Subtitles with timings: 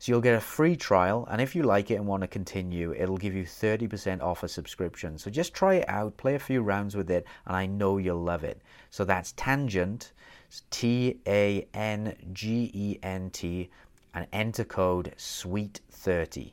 [0.00, 2.94] So you'll get a free trial, and if you like it and want to continue,
[2.94, 5.18] it'll give you 30% off a subscription.
[5.18, 8.22] So just try it out, play a few rounds with it, and I know you'll
[8.22, 8.62] love it.
[8.88, 10.12] So that's Tangent,
[10.70, 13.68] T A N G E N T,
[14.14, 16.52] and enter code SWEET30.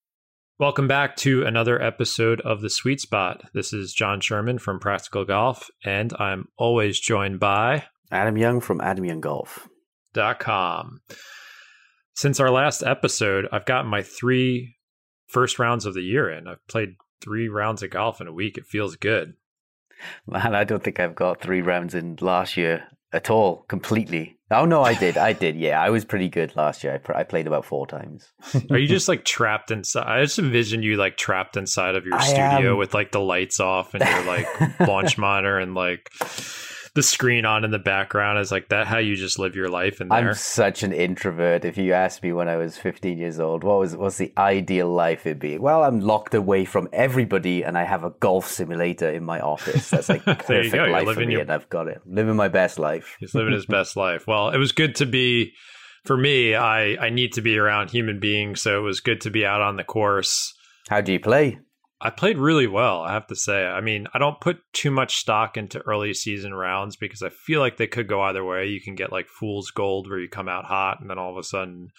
[0.61, 3.41] Welcome back to another episode of The Sweet Spot.
[3.51, 8.79] This is John Sherman from Practical Golf, and I'm always joined by Adam Young from
[8.79, 9.67] Adam Young Golf.
[10.13, 11.01] Dot com.
[12.13, 14.75] Since our last episode, I've gotten my three
[15.25, 16.47] first rounds of the year in.
[16.47, 16.89] I've played
[17.21, 18.55] three rounds of golf in a week.
[18.59, 19.33] It feels good.
[20.27, 22.83] Man, I don't think I've got three rounds in last year
[23.13, 24.37] at all, completely.
[24.51, 25.17] Oh no, I did.
[25.17, 25.55] I did.
[25.55, 26.93] Yeah, I was pretty good last year.
[26.93, 28.31] I, pr- I played about four times.
[28.69, 30.07] Are you just like trapped inside?
[30.07, 32.77] I just envision you like trapped inside of your I studio am...
[32.77, 36.09] with like the lights off and your like launch monitor and like
[36.93, 40.01] the screen on in the background is like that how you just live your life
[40.01, 40.17] in there?
[40.17, 43.63] i'm such an introvert if you asked me when i was 15 years old.
[43.63, 45.57] What was what's the ideal life it'd be?
[45.57, 49.89] Well i'm locked away from everybody and i have a golf simulator in my office.
[49.89, 51.41] That's like perfect life for me your...
[51.41, 52.01] and i've got it.
[52.05, 53.15] Living my best life.
[53.19, 54.27] He's living his best life.
[54.27, 55.53] Well it was good to be
[56.03, 59.29] for me i i need to be around human beings so it was good to
[59.29, 60.53] be out on the course.
[60.89, 61.59] How do you play
[62.03, 63.63] I played really well, I have to say.
[63.63, 67.59] I mean, I don't put too much stock into early season rounds because I feel
[67.59, 68.65] like they could go either way.
[68.65, 71.37] You can get like fool's gold where you come out hot and then all of
[71.37, 71.89] a sudden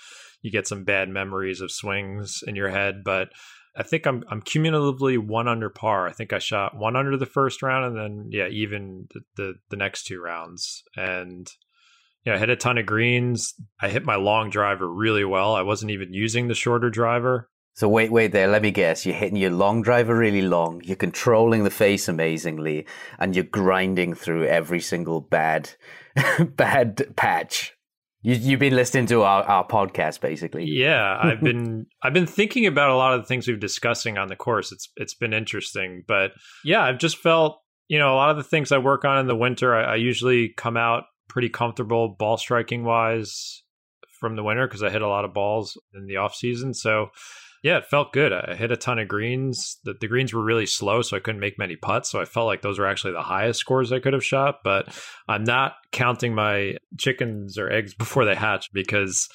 [0.40, 3.28] you get some bad memories of swings in your head, but
[3.76, 6.08] I think I'm I'm cumulatively one under par.
[6.08, 9.54] I think I shot one under the first round and then yeah, even the the,
[9.70, 10.82] the next two rounds.
[10.96, 11.48] And
[12.26, 13.54] yeah, I hit a ton of greens.
[13.80, 15.54] I hit my long driver really well.
[15.54, 17.48] I wasn't even using the shorter driver.
[17.74, 18.48] So wait, wait there.
[18.48, 19.06] Let me guess.
[19.06, 20.82] You're hitting your long driver really long.
[20.84, 22.86] You're controlling the face amazingly,
[23.18, 25.70] and you're grinding through every single bad,
[26.40, 27.74] bad patch.
[28.20, 30.64] You, you've been listening to our, our podcast, basically.
[30.66, 34.28] Yeah, I've been I've been thinking about a lot of the things we've discussing on
[34.28, 34.70] the course.
[34.70, 36.32] It's it's been interesting, but
[36.64, 39.26] yeah, I've just felt you know a lot of the things I work on in
[39.26, 39.74] the winter.
[39.74, 43.62] I, I usually come out pretty comfortable ball striking wise
[44.20, 46.74] from the winter because I hit a lot of balls in the off season.
[46.74, 47.08] So
[47.62, 48.32] yeah, it felt good.
[48.32, 49.78] I hit a ton of greens.
[49.84, 52.10] The, the greens were really slow, so I couldn't make many putts.
[52.10, 54.60] So I felt like those were actually the highest scores I could have shot.
[54.64, 54.88] But
[55.28, 59.28] I'm not counting my chickens or eggs before they hatch because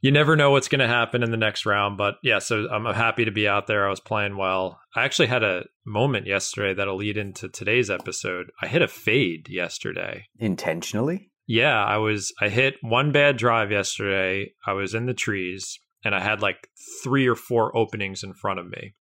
[0.00, 1.96] you never know what's going to happen in the next round.
[1.96, 3.86] But yeah, so I'm happy to be out there.
[3.86, 4.80] I was playing well.
[4.96, 8.50] I actually had a moment yesterday that'll lead into today's episode.
[8.60, 10.26] I hit a fade yesterday.
[10.40, 11.30] Intentionally?
[11.46, 14.54] Yeah, I was I hit one bad drive yesterday.
[14.66, 16.68] I was in the trees and I had like
[17.02, 18.94] three or four openings in front of me.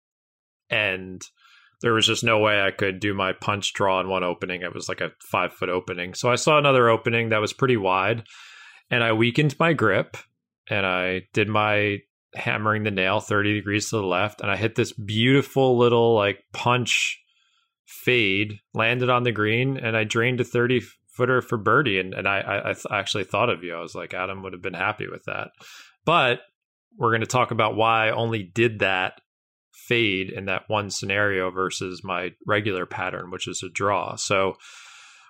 [0.71, 1.21] And
[1.83, 4.63] there was just no way I could do my punch draw in one opening.
[4.63, 6.15] It was like a five foot opening.
[6.15, 8.25] So I saw another opening that was pretty wide
[8.91, 10.17] and I weakened my grip
[10.69, 11.99] and I did my
[12.35, 16.45] hammering the nail 30 degrees to the left and I hit this beautiful little like
[16.53, 17.19] punch
[17.85, 20.83] fade, landed on the green and I drained a 30
[21.13, 23.75] footer for birdie, and and I I, I actually thought of you.
[23.75, 25.49] I was like, Adam would have been happy with that,
[26.05, 26.41] but
[26.99, 29.21] we're going to talk about why I only did that
[29.73, 34.17] fade in that one scenario versus my regular pattern, which is a draw.
[34.17, 34.57] So,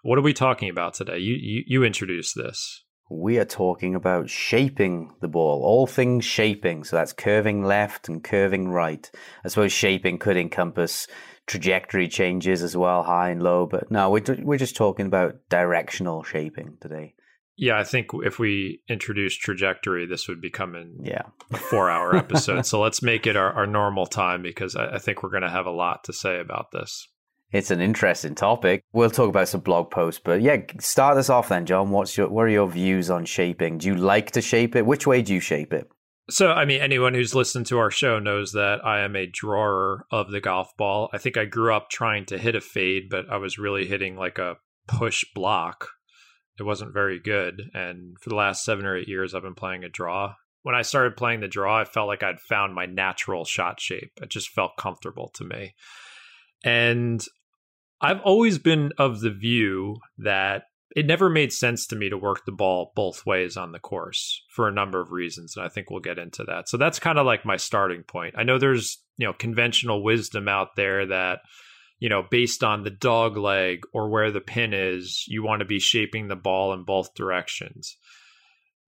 [0.02, 1.18] what are we talking about today?
[1.18, 2.84] You you, you introduced this.
[3.10, 6.84] We are talking about shaping the ball, all things shaping.
[6.84, 9.08] So that's curving left and curving right.
[9.44, 11.06] I suppose shaping could encompass
[11.46, 13.66] trajectory changes as well, high and low.
[13.66, 17.14] But no, we're, we're just talking about directional shaping today.
[17.62, 21.22] Yeah, I think if we introduce trajectory, this would become an yeah.
[21.52, 22.66] a four hour episode.
[22.66, 25.48] so let's make it our, our normal time because I, I think we're going to
[25.48, 27.06] have a lot to say about this.
[27.52, 28.82] It's an interesting topic.
[28.92, 31.90] We'll talk about some blog posts, but yeah, start us off then, John.
[31.90, 33.78] What's your what are your views on shaping?
[33.78, 34.84] Do you like to shape it?
[34.84, 35.88] Which way do you shape it?
[36.30, 40.04] So, I mean, anyone who's listened to our show knows that I am a drawer
[40.10, 41.10] of the golf ball.
[41.12, 44.16] I think I grew up trying to hit a fade, but I was really hitting
[44.16, 44.56] like a
[44.88, 45.86] push block.
[46.58, 47.62] It wasn't very good.
[47.74, 50.34] And for the last seven or eight years, I've been playing a draw.
[50.62, 54.12] When I started playing the draw, I felt like I'd found my natural shot shape.
[54.20, 55.74] It just felt comfortable to me.
[56.64, 57.24] And
[58.00, 60.64] I've always been of the view that
[60.94, 64.42] it never made sense to me to work the ball both ways on the course
[64.50, 67.18] for a number of reasons and i think we'll get into that so that's kind
[67.18, 71.40] of like my starting point i know there's you know conventional wisdom out there that
[72.02, 75.64] you know based on the dog leg or where the pin is you want to
[75.64, 77.96] be shaping the ball in both directions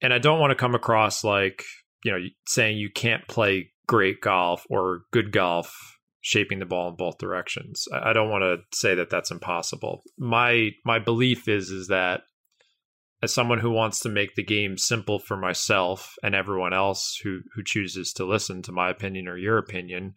[0.02, 1.62] and i don't want to come across like
[2.02, 2.18] you know
[2.48, 5.72] saying you can't play great golf or good golf
[6.22, 7.86] shaping the ball in both directions.
[7.92, 10.02] I don't want to say that that's impossible.
[10.18, 12.22] My my belief is is that
[13.22, 17.40] as someone who wants to make the game simple for myself and everyone else who
[17.54, 20.14] who chooses to listen to my opinion or your opinion,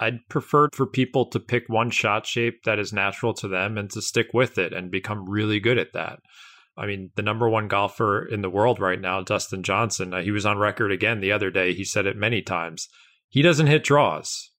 [0.00, 3.90] I'd prefer for people to pick one shot shape that is natural to them and
[3.90, 6.20] to stick with it and become really good at that.
[6.76, 10.30] I mean, the number one golfer in the world right now, Dustin Johnson, uh, he
[10.30, 11.74] was on record again the other day.
[11.74, 12.88] He said it many times.
[13.28, 14.50] He doesn't hit draws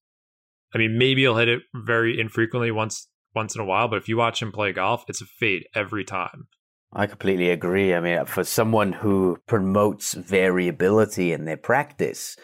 [0.74, 4.10] I mean, maybe he'll hit it very infrequently once once in a while, but if
[4.10, 6.48] you watch him play golf, it's a fade every time.
[6.92, 7.94] I completely agree.
[7.94, 12.36] I mean, for someone who promotes variability in their practice,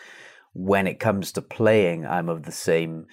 [0.58, 3.08] when it comes to playing, I'm of the same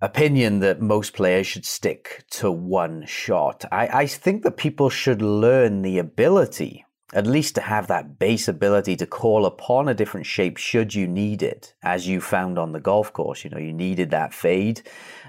[0.00, 3.64] opinion that most players should stick to one shot.
[3.72, 6.84] I, I think that people should learn the ability
[7.14, 11.06] at least to have that base ability to call upon a different shape should you
[11.06, 13.44] need it, as you found on the golf course.
[13.44, 14.82] You know, you needed that fade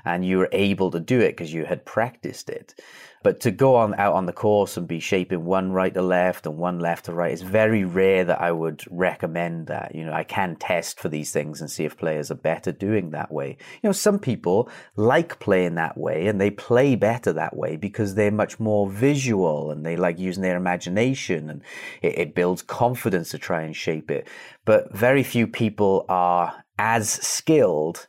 [0.03, 2.75] and you were able to do it because you had practiced it.
[3.21, 6.45] But to go on out on the course and be shaping one right to left
[6.45, 9.93] and one left to right, it's very rare that I would recommend that.
[9.93, 13.11] You know, I can test for these things and see if players are better doing
[13.11, 13.57] that way.
[13.81, 18.15] You know, some people like playing that way and they play better that way because
[18.15, 21.61] they're much more visual and they like using their imagination and
[22.01, 24.27] it, it builds confidence to try and shape it.
[24.63, 28.07] But very few people are as skilled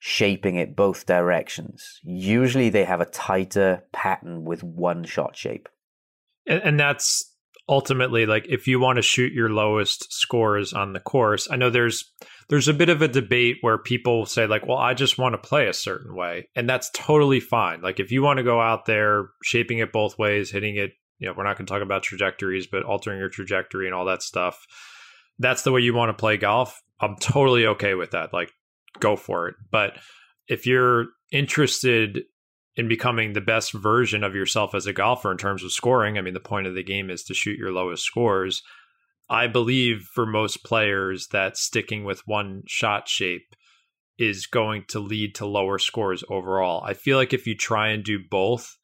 [0.00, 2.00] shaping it both directions.
[2.02, 5.68] Usually they have a tighter pattern with one shot shape.
[6.46, 7.30] And, and that's
[7.68, 11.48] ultimately like if you want to shoot your lowest scores on the course.
[11.50, 12.10] I know there's
[12.48, 15.48] there's a bit of a debate where people say like, "Well, I just want to
[15.48, 17.82] play a certain way." And that's totally fine.
[17.82, 21.28] Like if you want to go out there shaping it both ways, hitting it, you
[21.28, 24.22] know, we're not going to talk about trajectories, but altering your trajectory and all that
[24.22, 24.66] stuff.
[25.38, 26.82] That's the way you want to play golf.
[27.00, 28.32] I'm totally okay with that.
[28.32, 28.50] Like
[28.98, 29.54] go for it.
[29.70, 29.98] But
[30.48, 32.24] if you're interested
[32.76, 36.22] in becoming the best version of yourself as a golfer in terms of scoring, I
[36.22, 38.62] mean, the point of the game is to shoot your lowest scores.
[39.28, 43.54] I believe for most players that sticking with one shot shape
[44.18, 46.82] is going to lead to lower scores overall.
[46.84, 48.76] I feel like if you try and do both,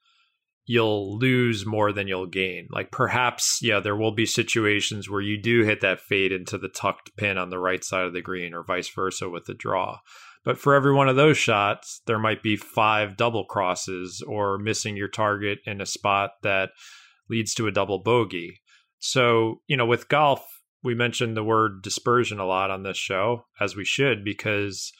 [0.66, 2.66] you'll lose more than you'll gain.
[2.70, 6.68] Like perhaps, yeah, there will be situations where you do hit that fade into the
[6.68, 9.98] tucked pin on the right side of the green or vice versa with the draw.
[10.44, 14.96] But for every one of those shots, there might be five double crosses or missing
[14.96, 16.70] your target in a spot that
[17.28, 18.60] leads to a double bogey.
[18.98, 20.44] So, you know, with golf,
[20.82, 24.92] we mentioned the word dispersion a lot on this show, as we should, because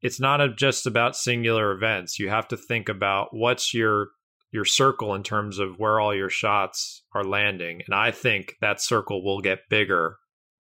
[0.00, 2.18] it's not just about singular events.
[2.18, 4.08] You have to think about what's your
[4.52, 7.82] your circle in terms of where all your shots are landing.
[7.86, 10.18] And I think that circle will get bigger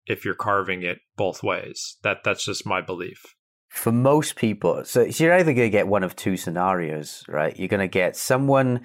[0.06, 1.96] if you're carving it both ways.
[2.02, 3.34] That that's just my belief.
[3.68, 7.56] For most people, so, you're either going to get one of two scenarios, right?
[7.56, 8.80] You're going to get someone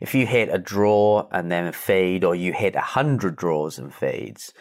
[0.00, 3.78] if you hit a draw and then a fade, or you hit a hundred draws
[3.78, 4.52] and fades.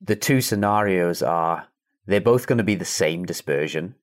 [0.00, 1.66] The two scenarios are
[2.06, 3.96] they're both going to be the same dispersion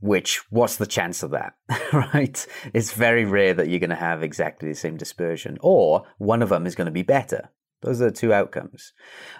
[0.00, 1.54] which what's the chance of that,
[1.92, 2.46] right?
[2.72, 6.48] It's very rare that you're going to have exactly the same dispersion, or one of
[6.50, 7.50] them is going to be better.
[7.80, 8.92] Those are the two outcomes.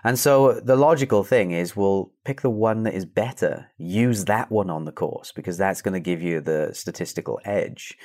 [0.04, 4.50] And so the logical thing is we'll pick the one that is better, use that
[4.50, 7.98] one on the course because that's going to give you the statistical edge.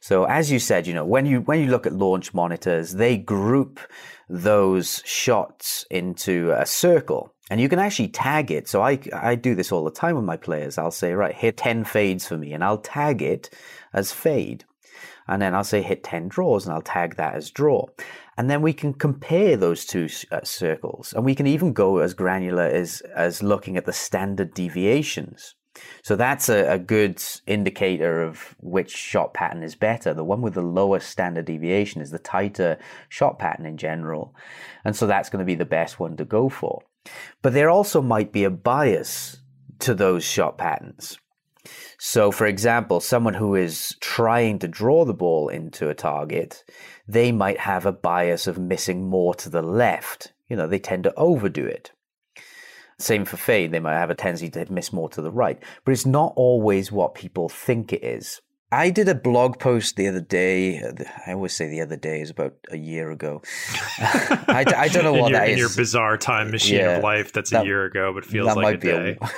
[0.00, 3.16] So as you said, you know, when you when you look at launch monitors, they
[3.16, 3.80] group
[4.28, 8.68] those shots into a circle and you can actually tag it.
[8.68, 10.78] So I, I do this all the time with my players.
[10.78, 13.50] I'll say, right, hit 10 fades for me, and I'll tag it
[13.92, 14.64] as fade.
[15.26, 17.86] And then I'll say hit 10 draws, and I'll tag that as draw.
[18.36, 21.12] And then we can compare those two uh, circles.
[21.12, 25.54] And we can even go as granular as, as looking at the standard deviations.
[26.02, 30.12] So that's a, a, good indicator of which shot pattern is better.
[30.12, 32.78] The one with the lowest standard deviation is the tighter
[33.08, 34.34] shot pattern in general.
[34.84, 36.82] And so that's going to be the best one to go for.
[37.42, 39.38] But there also might be a bias
[39.80, 41.18] to those shot patterns.
[41.98, 46.64] So, for example, someone who is trying to draw the ball into a target,
[47.06, 50.32] they might have a bias of missing more to the left.
[50.48, 51.92] You know, they tend to overdo it.
[52.98, 55.92] Same for fade, they might have a tendency to miss more to the right, but
[55.92, 58.40] it's not always what people think it is.
[58.70, 60.82] I did a blog post the other day.
[61.26, 63.40] I always say the other day is about a year ago.
[63.98, 67.32] I, I, don't know what your, that in your bizarre time machine yeah, of life,
[67.32, 69.18] that's that, a year ago, but feels like a day.
[69.20, 69.30] A,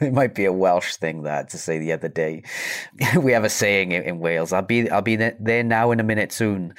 [0.04, 2.42] it might be a Welsh thing that to say the other day.
[3.18, 4.52] we have a saying in, in Wales.
[4.52, 6.74] I'll be I'll be there now in a minute soon.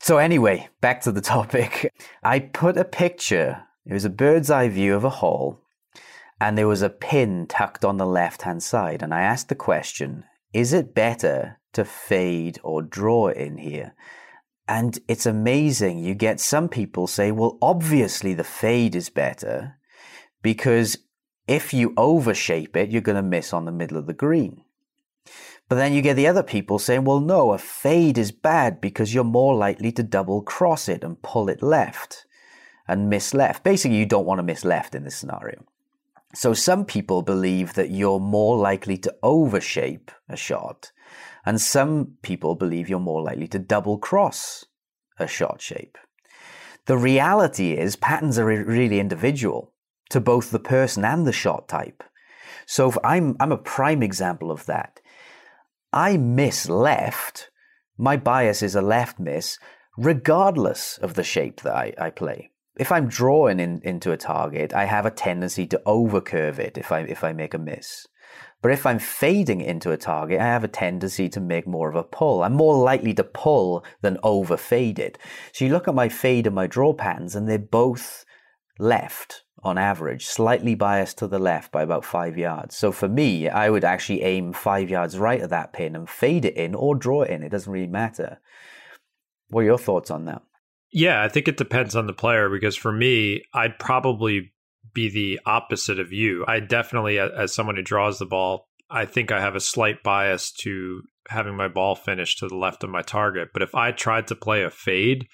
[0.00, 1.92] So anyway, back to the topic.
[2.24, 3.62] I put a picture.
[3.86, 5.60] It was a bird's eye view of a hall,
[6.40, 9.02] and there was a pin tucked on the left hand side.
[9.02, 13.94] And I asked the question: Is it better to fade or draw in here?
[14.66, 15.98] And it's amazing.
[15.98, 19.78] You get some people say, well, obviously the fade is better
[20.42, 20.98] because
[21.46, 24.62] if you overshape it, you're going to miss on the middle of the green.
[25.68, 29.12] But then you get the other people saying, well, no, a fade is bad because
[29.12, 32.26] you're more likely to double cross it and pull it left
[32.86, 33.64] and miss left.
[33.64, 35.64] Basically, you don't want to miss left in this scenario.
[36.34, 40.92] So some people believe that you're more likely to overshape a shot,
[41.46, 44.66] and some people believe you're more likely to double cross
[45.18, 45.96] a shot shape.
[46.86, 49.72] The reality is patterns are really individual
[50.10, 52.02] to both the person and the shot type.
[52.66, 55.00] So I'm, I'm a prime example of that.
[55.92, 57.50] I miss left.
[57.96, 59.58] My bias is a left miss,
[59.96, 62.50] regardless of the shape that I, I play.
[62.78, 66.92] If I'm drawing in, into a target, I have a tendency to overcurve it if
[66.92, 68.06] I, if I make a miss.
[68.62, 71.96] But if I'm fading into a target, I have a tendency to make more of
[71.96, 72.42] a pull.
[72.42, 75.18] I'm more likely to pull than over fade it.
[75.52, 78.24] So you look at my fade and my draw patterns, and they're both
[78.78, 82.76] left on average, slightly biased to the left by about five yards.
[82.76, 86.44] So for me, I would actually aim five yards right of that pin and fade
[86.44, 87.42] it in or draw it in.
[87.42, 88.40] It doesn't really matter.
[89.48, 90.42] What are your thoughts on that?
[90.90, 94.52] Yeah, I think it depends on the player because for me, I'd probably
[94.94, 96.44] be the opposite of you.
[96.48, 100.50] I definitely, as someone who draws the ball, I think I have a slight bias
[100.62, 103.48] to having my ball finish to the left of my target.
[103.52, 105.26] But if I tried to play a fade,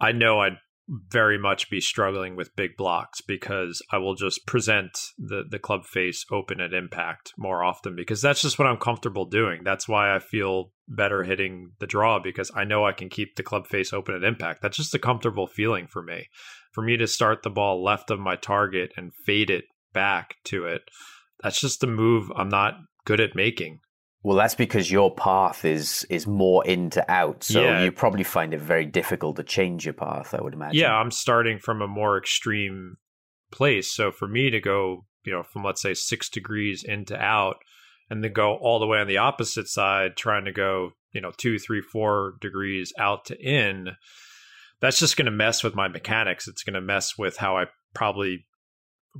[0.00, 0.56] I know I'd
[0.88, 5.84] very much be struggling with big blocks because I will just present the the club
[5.84, 9.62] face open at impact more often because that's just what I'm comfortable doing.
[9.64, 13.42] That's why I feel better hitting the draw because I know I can keep the
[13.42, 14.60] club face open at impact.
[14.60, 16.28] That's just a comfortable feeling for me.
[16.72, 19.64] For me to start the ball left of my target and fade it
[19.94, 20.82] back to it,
[21.42, 22.74] that's just a move I'm not
[23.06, 23.80] good at making.
[24.24, 27.84] Well, that's because your path is is more in to out, so yeah.
[27.84, 30.32] you probably find it very difficult to change your path.
[30.32, 30.80] I would imagine.
[30.80, 32.96] Yeah, I'm starting from a more extreme
[33.52, 37.56] place, so for me to go, you know, from let's say six degrees into out,
[38.08, 41.32] and then go all the way on the opposite side, trying to go, you know,
[41.36, 43.90] two, three, four degrees out to in,
[44.80, 46.48] that's just going to mess with my mechanics.
[46.48, 48.46] It's going to mess with how I probably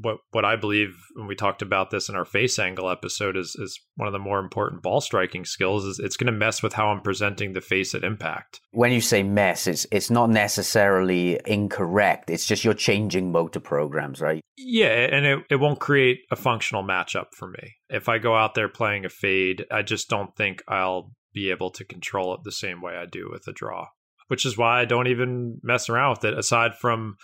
[0.01, 3.55] what what I believe when we talked about this in our face angle episode is
[3.59, 6.73] is one of the more important ball striking skills is it's going to mess with
[6.73, 8.61] how I'm presenting the face at impact.
[8.73, 12.31] When you say mess, it's it's not necessarily incorrect.
[12.31, 14.41] It's just you're changing motor programs, right?
[14.57, 17.75] Yeah, and it, it won't create a functional matchup for me.
[17.89, 21.71] If I go out there playing a fade, I just don't think I'll be able
[21.71, 23.89] to control it the same way I do with a draw.
[24.29, 27.17] Which is why I don't even mess around with it aside from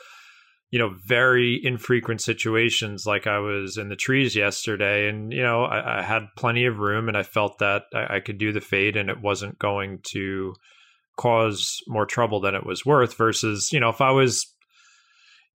[0.70, 5.08] you know, very infrequent situations like I was in the trees yesterday.
[5.08, 8.20] And, you know, I, I had plenty of room and I felt that I, I,
[8.20, 10.54] could do the fade and it wasn't going to
[11.16, 14.46] cause more trouble than it was worth versus, you know, if I was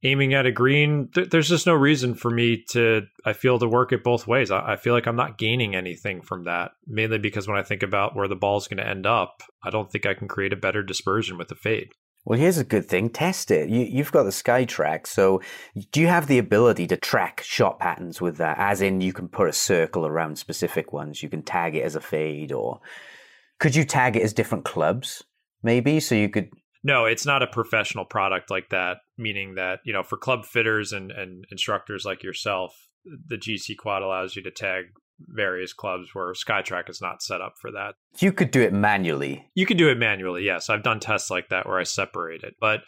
[0.03, 3.67] aiming at a green, th- there's just no reason for me to, I feel, to
[3.69, 4.51] work it both ways.
[4.51, 7.83] I, I feel like I'm not gaining anything from that, mainly because when I think
[7.83, 10.57] about where the ball's going to end up, I don't think I can create a
[10.57, 11.93] better dispersion with the fade.
[12.25, 13.11] Well, here's a good thing.
[13.11, 13.69] Test it.
[13.69, 15.05] You, have got the SkyTrak.
[15.05, 15.41] So,
[15.91, 18.57] do you have the ability to track shot patterns with that?
[18.57, 21.21] As in, you can put a circle around specific ones.
[21.21, 22.81] You can tag it as a fade, or
[23.59, 25.23] could you tag it as different clubs?
[25.61, 26.49] Maybe so you could
[26.85, 30.93] no, it's not a professional product like that, meaning that, you know, for club fitters
[30.93, 34.85] and, and instructors like yourself, the GC Quad allows you to tag
[35.19, 37.95] various clubs where SkyTrak is not set up for that.
[38.19, 39.49] You could do it manually.
[39.55, 40.69] You could do it manually, yes.
[40.69, 42.55] I've done tests like that where I separate it.
[42.59, 42.81] But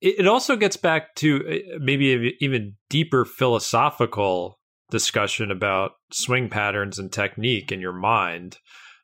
[0.00, 4.58] it, also gets back to uh, maybe even deeper philosophical
[4.90, 8.58] discussion about swing patterns and technique in your mind.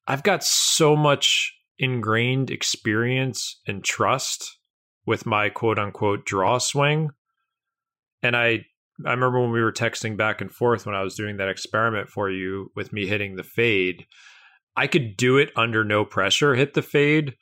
[0.06, 4.58] I've got so much ingrained experience and trust
[5.06, 7.10] with my quote unquote draw swing.
[8.22, 8.66] And I
[9.06, 12.08] I remember when we were texting back and forth when I was doing that experiment
[12.08, 14.06] for you with me hitting the fade.
[14.76, 17.34] I could do it under no pressure, hit the fade,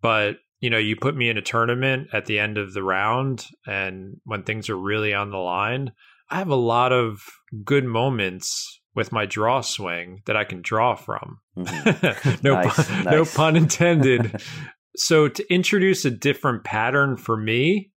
[0.00, 3.46] but you know, you put me in a tournament at the end of the round
[3.66, 5.92] and when things are really on the line,
[6.30, 7.20] I have a lot of
[7.64, 11.38] good moments with my draw swing that I can draw from.
[11.56, 12.38] Mm-hmm.
[12.42, 13.12] no, nice, pun, nice.
[13.12, 14.42] no pun intended.
[14.96, 17.90] so to introduce a different pattern for me,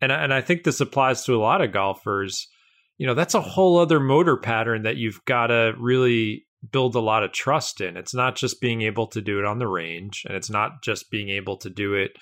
[0.00, 2.48] and and I think this applies to a lot of golfers.
[2.98, 7.00] You know, that's a whole other motor pattern that you've got to really build a
[7.00, 7.96] lot of trust in.
[7.96, 11.10] It's not just being able to do it on the range, and it's not just
[11.10, 12.12] being able to do it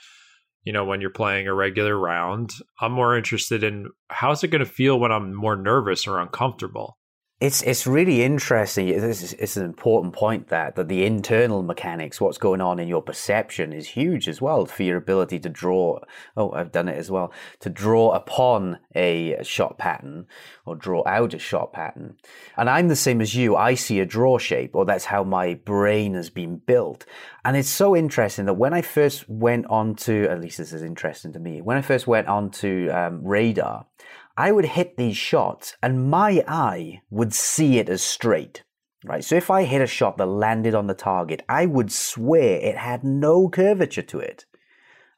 [0.65, 2.53] you know, when you're playing a regular round.
[2.81, 6.99] I'm more interested in how's it going to feel when I'm more nervous or uncomfortable.
[7.43, 8.87] It's it's really interesting.
[8.87, 13.03] It's, it's an important point that that the internal mechanics, what's going on in your
[13.03, 15.99] perception, is huge as well for your ability to draw.
[16.37, 20.27] Oh, I've done it as well to draw upon a shot pattern
[20.65, 22.15] or draw out a shot pattern.
[22.57, 23.57] And I'm the same as you.
[23.57, 27.05] I see a draw shape, or that's how my brain has been built.
[27.45, 30.85] And it's so interesting that when I first went on to, at least this is
[30.85, 33.87] interesting to me, when I first went on to um, radar.
[34.37, 38.63] I would hit these shots and my eye would see it as straight.
[39.05, 39.25] Right.
[39.25, 42.77] So if I hit a shot that landed on the target, I would swear it
[42.77, 44.45] had no curvature to it.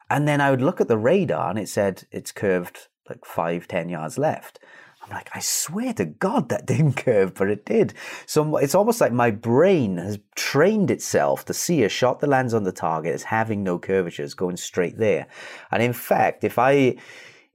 [0.09, 3.67] And then I would look at the radar and it said it's curved like five,
[3.67, 4.59] ten yards left.
[5.03, 7.93] I'm like, I swear to God that didn't curve, but it did.
[8.25, 12.53] So it's almost like my brain has trained itself to see a shot that lands
[12.53, 15.27] on the target as having no curvatures going straight there.
[15.71, 16.95] And in fact, if I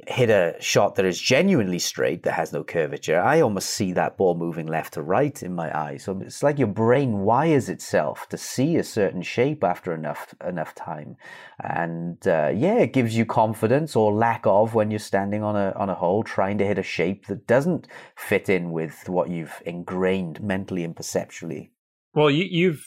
[0.07, 4.17] hit a shot that is genuinely straight, that has no curvature, I almost see that
[4.17, 5.97] ball moving left to right in my eye.
[5.97, 10.75] So it's like your brain wires itself to see a certain shape after enough enough
[10.75, 11.17] time,
[11.63, 15.73] and uh, yeah, it gives you confidence or lack of when you're standing on a
[15.77, 19.63] on a hole trying to hit a shape that doesn't fit in with what you've
[19.67, 21.73] ingrained mentally and perceptually.
[22.15, 22.85] Well, you, you've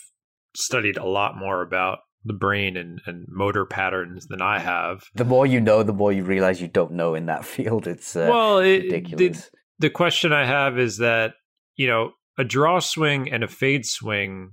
[0.55, 5.03] studied a lot more about the brain and, and motor patterns than I have.
[5.15, 7.87] The more you know, the more you realize you don't know in that field.
[7.87, 9.41] It's uh, well, it, ridiculous.
[9.41, 11.33] The, the question I have is that
[11.75, 14.51] you know a draw swing and a fade swing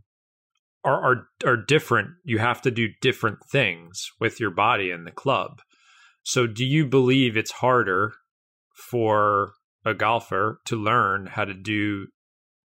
[0.85, 2.11] are are are different.
[2.25, 5.61] You have to do different things with your body and the club.
[6.23, 8.13] So, do you believe it's harder
[8.91, 9.53] for
[9.85, 12.09] a golfer to learn how to do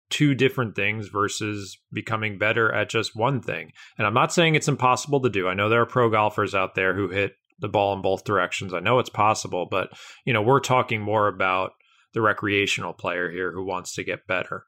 [0.09, 3.71] two different things versus becoming better at just one thing.
[3.97, 5.47] And I'm not saying it's impossible to do.
[5.47, 8.73] I know there are pro golfers out there who hit the ball in both directions.
[8.73, 9.89] I know it's possible, but
[10.25, 11.71] you know, we're talking more about
[12.13, 14.65] the recreational player here who wants to get better.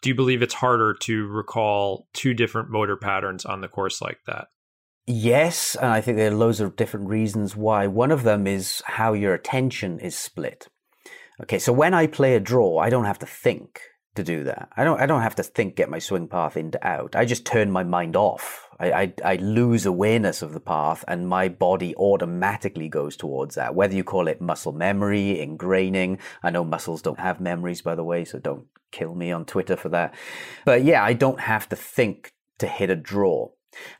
[0.00, 4.18] Do you believe it's harder to recall two different motor patterns on the course like
[4.26, 4.46] that?
[5.06, 7.86] Yes, and I think there are loads of different reasons why.
[7.86, 10.68] One of them is how your attention is split.
[11.42, 13.80] Okay, so when I play a draw, I don't have to think
[14.18, 14.68] to do that.
[14.76, 17.14] I don't I don't have to think get my swing path into out.
[17.14, 18.68] I just turn my mind off.
[18.80, 23.74] I, I, I lose awareness of the path and my body automatically goes towards that.
[23.74, 26.18] Whether you call it muscle memory, ingraining.
[26.42, 29.76] I know muscles don't have memories by the way, so don't kill me on Twitter
[29.76, 30.14] for that.
[30.64, 33.50] But yeah, I don't have to think to hit a draw.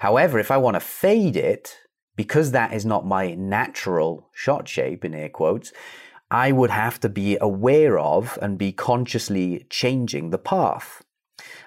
[0.01, 1.77] However, if I want to fade it,
[2.17, 5.73] because that is not my natural shot shape in air quotes,
[6.31, 11.03] I would have to be aware of and be consciously changing the path.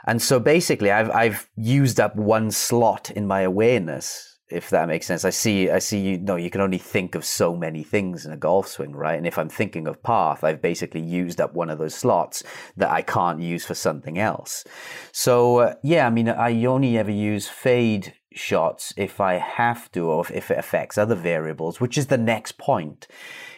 [0.05, 5.05] And so basically I've I've used up one slot in my awareness, if that makes
[5.05, 5.23] sense.
[5.25, 8.31] I see I see you know you can only think of so many things in
[8.31, 9.17] a golf swing, right?
[9.17, 12.43] And if I'm thinking of path, I've basically used up one of those slots
[12.77, 14.63] that I can't use for something else.
[15.11, 20.07] So uh, yeah, I mean I only ever use fade shots if I have to
[20.07, 23.07] or if it affects other variables, which is the next point,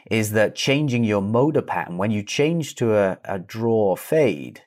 [0.09, 4.61] is that changing your motor pattern, when you change to a, a draw fade,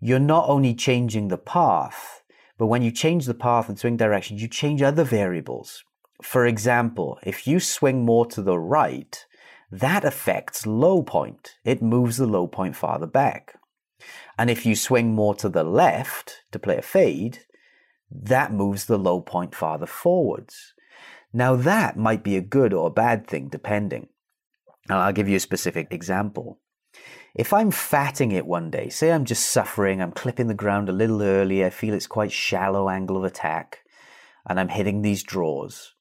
[0.00, 2.22] you're not only changing the path,
[2.56, 5.84] but when you change the path and swing direction, you change other variables.
[6.22, 9.24] For example, if you swing more to the right,
[9.70, 11.56] that affects low point.
[11.64, 13.54] It moves the low point farther back.
[14.36, 17.40] And if you swing more to the left to play a fade,
[18.10, 20.74] that moves the low point farther forwards.
[21.32, 24.08] Now, that might be a good or a bad thing, depending.
[24.88, 26.60] I'll give you a specific example.
[27.34, 30.92] If I'm fatting it one day, say I'm just suffering, I'm clipping the ground a
[30.92, 33.80] little early, I feel it's quite shallow angle of attack,
[34.48, 35.94] and I'm hitting these draws,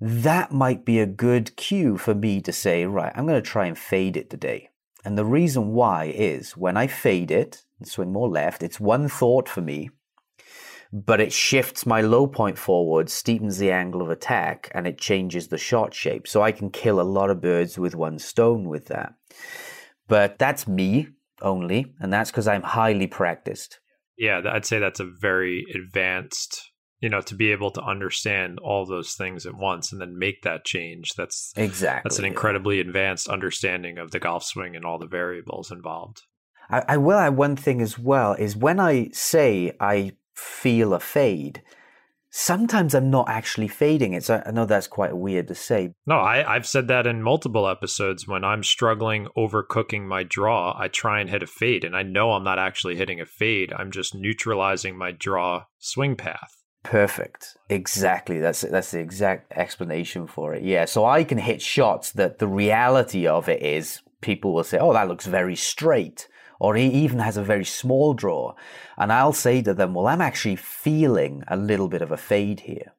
[0.00, 3.66] that might be a good cue for me to say, right, I'm going to try
[3.66, 4.68] and fade it today.
[5.04, 9.08] And the reason why is when I fade it and swing more left, it's one
[9.08, 9.90] thought for me,
[10.92, 15.48] but it shifts my low point forward, steepens the angle of attack, and it changes
[15.48, 16.26] the shot shape.
[16.26, 19.14] So I can kill a lot of birds with one stone with that.
[20.06, 21.08] But that's me
[21.42, 23.80] only, and that's because I'm highly practiced.
[24.16, 26.70] Yeah, I'd say that's a very advanced
[27.00, 30.42] you know to be able to understand all those things at once and then make
[30.42, 34.98] that change that's exactly that's an incredibly advanced understanding of the golf swing and all
[34.98, 36.22] the variables involved
[36.70, 41.00] I, I will add one thing as well is when i say i feel a
[41.00, 41.62] fade
[42.30, 46.16] sometimes i'm not actually fading it so i know that's quite weird to say no
[46.16, 51.20] I, i've said that in multiple episodes when i'm struggling overcooking my draw i try
[51.20, 54.14] and hit a fade and i know i'm not actually hitting a fade i'm just
[54.14, 57.56] neutralizing my draw swing path Perfect.
[57.68, 58.38] Exactly.
[58.38, 60.62] That's that's the exact explanation for it.
[60.62, 60.84] Yeah.
[60.84, 64.92] So I can hit shots that the reality of it is people will say, "Oh,
[64.92, 68.54] that looks very straight," or he even has a very small draw,
[68.96, 72.60] and I'll say to them, "Well, I'm actually feeling a little bit of a fade
[72.60, 72.94] here."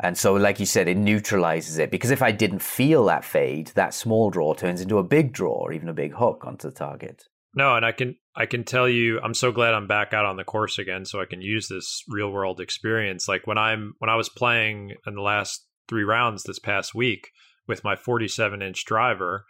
[0.00, 3.68] And so, like you said, it neutralizes it because if I didn't feel that fade,
[3.74, 6.74] that small draw turns into a big draw or even a big hook onto the
[6.74, 7.28] target.
[7.54, 10.36] No, and I can I can tell you I'm so glad I'm back out on
[10.36, 13.28] the course again so I can use this real world experience.
[13.28, 17.28] Like when I'm when I was playing in the last 3 rounds this past week
[17.68, 19.44] with my 47 inch driver,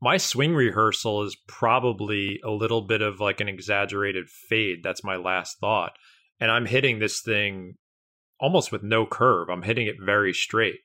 [0.00, 4.82] my swing rehearsal is probably a little bit of like an exaggerated fade.
[4.82, 5.92] That's my last thought.
[6.40, 7.74] And I'm hitting this thing
[8.40, 9.50] almost with no curve.
[9.50, 10.80] I'm hitting it very straight.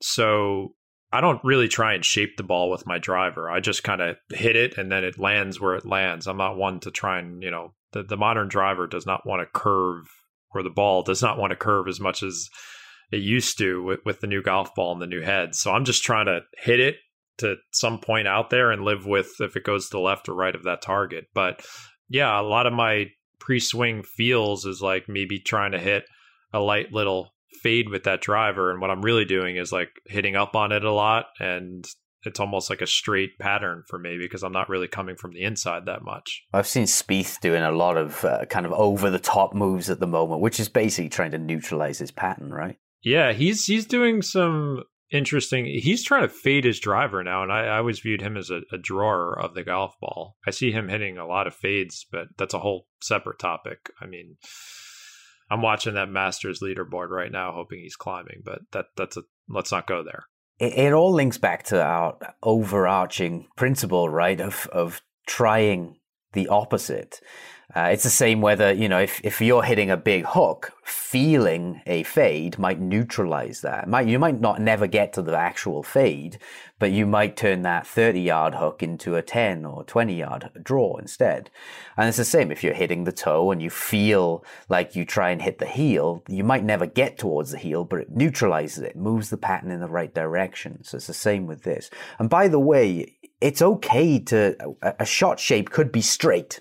[0.00, 0.74] So
[1.12, 3.50] I don't really try and shape the ball with my driver.
[3.50, 6.26] I just kind of hit it and then it lands where it lands.
[6.26, 9.42] I'm not one to try and, you know, the, the modern driver does not want
[9.42, 10.06] to curve
[10.54, 12.48] or the ball does not want to curve as much as
[13.12, 15.54] it used to with, with the new golf ball and the new head.
[15.54, 16.96] So I'm just trying to hit it
[17.38, 20.34] to some point out there and live with if it goes to the left or
[20.34, 21.26] right of that target.
[21.34, 21.64] But
[22.08, 23.06] yeah, a lot of my
[23.38, 26.04] pre swing feels is like maybe trying to hit
[26.52, 28.70] a light little fade with that driver.
[28.70, 31.26] And what I'm really doing is like hitting up on it a lot.
[31.40, 31.84] And
[32.26, 35.42] it's almost like a straight pattern for me because I'm not really coming from the
[35.42, 36.44] inside that much.
[36.52, 40.00] I've seen Spieth doing a lot of uh, kind of over the top moves at
[40.00, 42.76] the moment, which is basically trying to neutralize his pattern, right?
[43.02, 45.64] Yeah, he's he's doing some interesting.
[45.66, 48.62] He's trying to fade his driver now, and I, I always viewed him as a,
[48.72, 50.36] a, drawer of the golf ball.
[50.46, 53.90] I see him hitting a lot of fades, but that's a whole separate topic.
[54.00, 54.36] I mean,
[55.50, 58.42] I'm watching that Masters leaderboard right now, hoping he's climbing.
[58.44, 60.24] But that that's a let's not go there.
[60.58, 64.40] It, it all links back to our overarching principle, right?
[64.40, 65.96] Of of trying
[66.32, 67.20] the opposite.
[67.76, 71.82] Uh, it's the same whether, you know, if, if you're hitting a big hook, feeling
[71.86, 73.88] a fade might neutralize that.
[73.88, 76.38] Might, you might not never get to the actual fade,
[76.78, 80.96] but you might turn that 30 yard hook into a 10 or 20 yard draw
[80.98, 81.50] instead.
[81.96, 85.30] And it's the same if you're hitting the toe and you feel like you try
[85.30, 88.94] and hit the heel, you might never get towards the heel, but it neutralizes it,
[88.94, 90.84] moves the pattern in the right direction.
[90.84, 91.90] So it's the same with this.
[92.20, 96.60] And by the way, it's okay to, a shot shape could be straight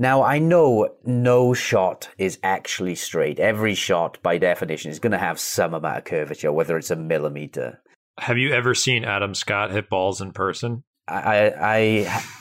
[0.00, 3.40] now, I know no shot is actually straight.
[3.40, 6.96] Every shot, by definition, is going to have some amount of curvature, whether it's a
[6.96, 7.82] millimeter.
[8.20, 10.84] Have you ever seen Adam Scott hit balls in person?
[11.08, 11.52] I,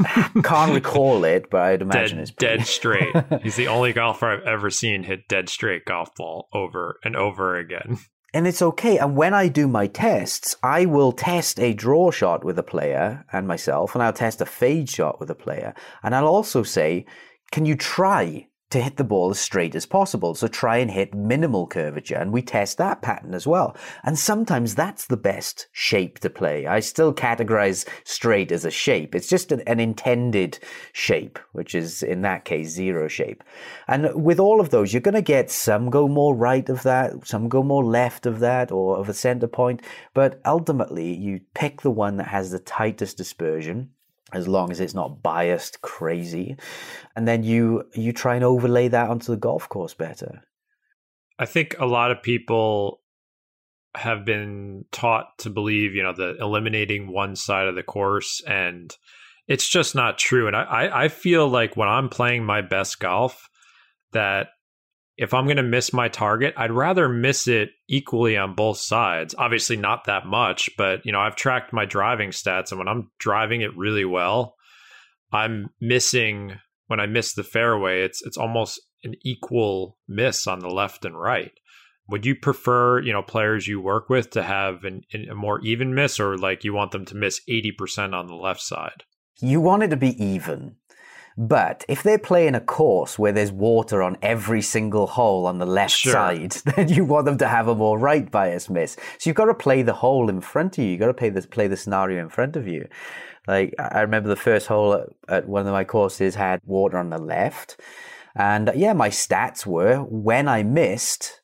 [0.06, 2.58] I can't recall it, but I'd imagine dead, it's pretty...
[2.58, 3.16] dead straight.
[3.42, 7.58] He's the only golfer I've ever seen hit dead straight golf ball over and over
[7.58, 7.98] again.
[8.34, 8.98] And it's okay.
[8.98, 13.26] And when I do my tests, I will test a draw shot with a player
[13.32, 15.74] and myself, and I'll test a fade shot with a player.
[16.04, 17.06] And I'll also say,
[17.52, 20.36] can you try to hit the ball as straight as possible.
[20.36, 22.18] So try and hit minimal curvature.
[22.18, 23.78] And we test that pattern as well.
[24.04, 26.68] And sometimes that's the best shape to play.
[26.68, 29.16] I still categorize straight as a shape.
[29.16, 30.60] It's just an, an intended
[30.92, 33.44] shape, which is in that case zero shape.
[33.88, 37.26] And with all of those, you're going to get some go more right of that,
[37.26, 39.82] some go more left of that or of a center point.
[40.14, 43.92] But ultimately, you pick the one that has the tightest dispersion
[44.34, 46.58] as long as it's not biased crazy.
[47.16, 50.42] And then you you try and overlay that onto the golf course better.
[51.40, 53.02] I think a lot of people
[53.96, 58.96] have been taught to believe you know the eliminating one side of the course and
[59.48, 60.48] it's just not true.
[60.48, 63.50] And i i feel like when i'm playing my best golf
[64.12, 64.50] that
[65.18, 69.34] if I'm going to miss my target, I'd rather miss it equally on both sides.
[69.38, 73.10] Obviously, not that much, but you know, I've tracked my driving stats, and when I'm
[73.20, 74.56] driving it really well,
[75.34, 76.54] I'm missing
[76.86, 78.04] when I miss the fairway.
[78.04, 81.52] It's it's almost an equal miss on the left and right.
[82.10, 85.94] Would you prefer, you know, players you work with to have an, a more even
[85.96, 89.04] miss, or like you want them to miss eighty percent on the left side?
[89.40, 90.76] You want it to be even.
[91.38, 95.68] But if they're playing a course where there's water on every single hole on the
[95.68, 96.12] left sure.
[96.12, 98.98] side, then you want them to have a more right bias miss.
[99.20, 100.92] So you've got to play the hole in front of you.
[100.92, 102.88] You've got to play this, play the scenario in front of you.
[103.48, 107.12] Like I remember the first hole at, at one of my courses had water on
[107.12, 107.80] the left.
[108.36, 111.42] And uh, yeah, my stats were when I missed,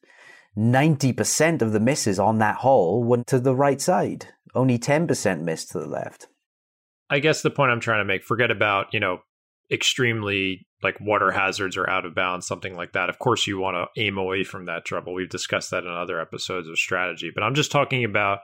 [0.58, 4.28] 90% of the misses on that hole went to the right side.
[4.56, 6.28] Only 10% missed to the left.
[7.10, 9.20] I guess the point I'm trying to make, forget about, you know,
[9.74, 13.10] extremely like water hazards or out of bounds, something like that.
[13.10, 15.14] Of course, you want to aim away from that trouble.
[15.14, 18.40] We've discussed that in other episodes of strategy, but I'm just talking about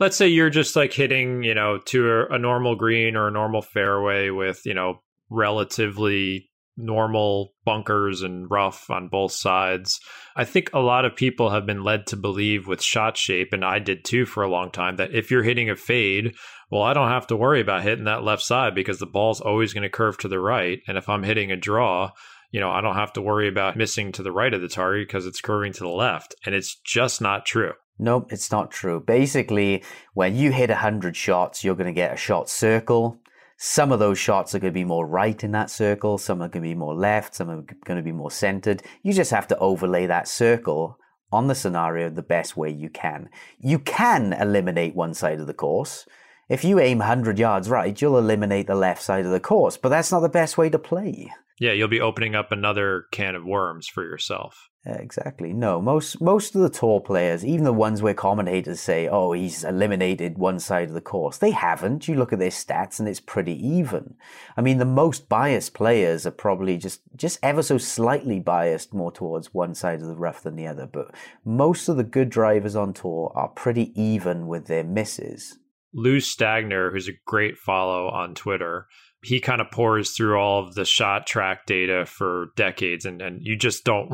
[0.00, 3.62] let's say you're just like hitting, you know, to a, normal green or a normal
[3.62, 10.00] fairway with, you know, relatively normal bunkers and rough on both sides.
[10.34, 13.64] I think a lot of people have been led to believe with shot shape, and
[13.64, 16.34] I did too for a long time, that if you're hitting a fade,
[16.72, 19.74] well, I don't have to worry about hitting that left side because the ball's always
[19.74, 20.80] going to curve to the right.
[20.88, 22.12] And if I'm hitting a draw,
[22.50, 25.06] you know, I don't have to worry about missing to the right of the target
[25.06, 26.34] because it's curving to the left.
[26.46, 27.74] And it's just not true.
[27.98, 29.00] Nope, it's not true.
[29.00, 33.20] Basically, when you hit 100 shots, you're going to get a shot circle
[33.64, 36.48] some of those shots are going to be more right in that circle, some are
[36.48, 38.82] going to be more left, some are going to be more centered.
[39.04, 40.98] You just have to overlay that circle
[41.30, 43.28] on the scenario the best way you can.
[43.60, 46.08] You can eliminate one side of the course.
[46.52, 49.88] If you aim 100 yards right, you'll eliminate the left side of the course, but
[49.88, 51.32] that's not the best way to play.
[51.58, 54.68] Yeah, you'll be opening up another can of worms for yourself.
[54.84, 55.54] Exactly.
[55.54, 59.64] No, most most of the tour players, even the ones where commentators say, "Oh, he's
[59.64, 62.06] eliminated one side of the course," they haven't.
[62.06, 64.16] You look at their stats, and it's pretty even.
[64.54, 69.10] I mean, the most biased players are probably just just ever so slightly biased more
[69.10, 70.86] towards one side of the rough than the other.
[70.86, 71.14] But
[71.46, 75.58] most of the good drivers on tour are pretty even with their misses.
[75.94, 78.86] Lou Stagner, who's a great follow on Twitter,
[79.22, 83.40] he kind of pours through all of the shot track data for decades and, and
[83.40, 84.10] you just don't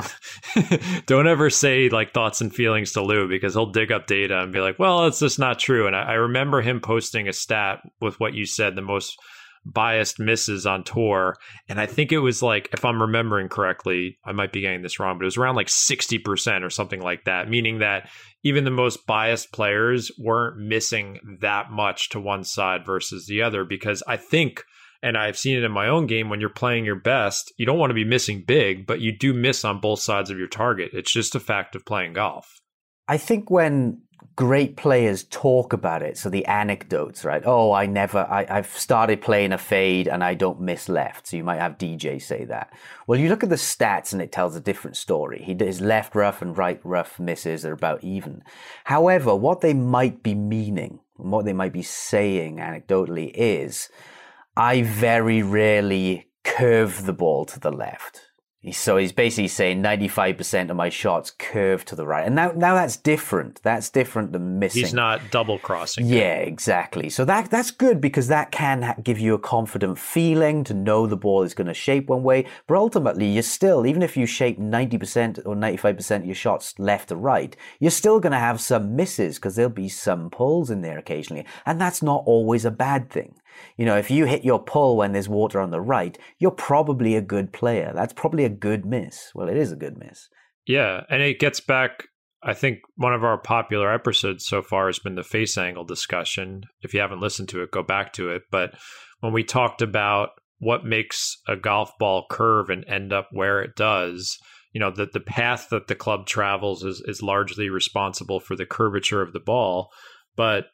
[1.07, 4.53] don't ever say like thoughts and feelings to Lou because he'll dig up data and
[4.53, 5.87] be like, well, it's just not true.
[5.87, 9.19] And I, I remember him posting a stat with what you said, the most
[9.73, 11.37] biased misses on tour.
[11.69, 14.99] And I think it was like, if I'm remembering correctly, I might be getting this
[14.99, 18.09] wrong, but it was around like 60% or something like that, meaning that
[18.43, 23.65] even the most biased players weren't missing that much to one side versus the other.
[23.65, 24.65] Because I think
[25.03, 27.79] and I've seen it in my own game when you're playing your best, you don't
[27.79, 30.91] want to be missing big, but you do miss on both sides of your target.
[30.93, 32.61] It's just a fact of playing golf.
[33.07, 34.03] I think when
[34.37, 37.43] great players talk about it, so the anecdotes, right?
[37.45, 41.27] Oh, I never, I, have started playing a fade and I don't miss left.
[41.27, 42.73] So you might have DJ say that.
[43.07, 45.43] Well, you look at the stats and it tells a different story.
[45.43, 48.43] He his left rough and right rough misses are about even.
[48.85, 53.91] However, what they might be meaning, what they might be saying anecdotally is,
[54.57, 58.28] I very rarely curve the ball to the left.
[58.73, 62.27] So he's basically saying 95% of my shots curve to the right.
[62.27, 63.63] And now, now that's different.
[63.63, 64.83] That's different than missing.
[64.83, 66.07] He's not double crossing.
[66.07, 67.09] Yeah, exactly.
[67.09, 71.17] So that, that's good because that can give you a confident feeling to know the
[71.17, 72.47] ball is going to shape one way.
[72.67, 77.11] But ultimately, you're still, even if you shape 90% or 95% of your shots left
[77.11, 80.83] to right, you're still going to have some misses because there'll be some pulls in
[80.83, 81.47] there occasionally.
[81.65, 83.37] And that's not always a bad thing.
[83.77, 87.15] You know, if you hit your pull when there's water on the right, you're probably
[87.15, 87.93] a good player.
[87.95, 89.31] That's probably a good miss.
[89.35, 90.29] Well, it is a good miss.
[90.67, 91.05] Yeah.
[91.09, 92.09] And it gets back,
[92.43, 96.65] I think one of our popular episodes so far has been the face angle discussion.
[96.83, 98.43] If you haven't listened to it, go back to it.
[98.51, 98.75] But
[99.21, 103.77] when we talked about what makes a golf ball curve and end up where it
[103.77, 104.39] does.
[104.73, 108.67] You know, that the path that the club travels is, is largely responsible for the
[108.67, 109.91] curvature of the ball.
[110.37, 110.67] But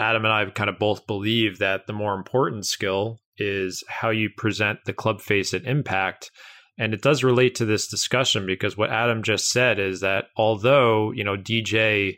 [0.00, 4.30] Adam and I kind of both believe that the more important skill is how you
[4.36, 6.30] present the club face at impact.
[6.78, 11.12] And it does relate to this discussion because what Adam just said is that although,
[11.12, 12.16] you know, DJ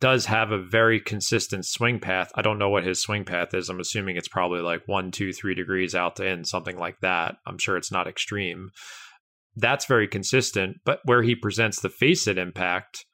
[0.00, 2.30] does have a very consistent swing path.
[2.34, 3.68] I don't know what his swing path is.
[3.68, 7.36] I'm assuming it's probably like one, two, three degrees out to in, something like that.
[7.46, 8.70] I'm sure it's not extreme.
[9.56, 10.78] That's very consistent.
[10.84, 13.04] But where he presents the face at impact,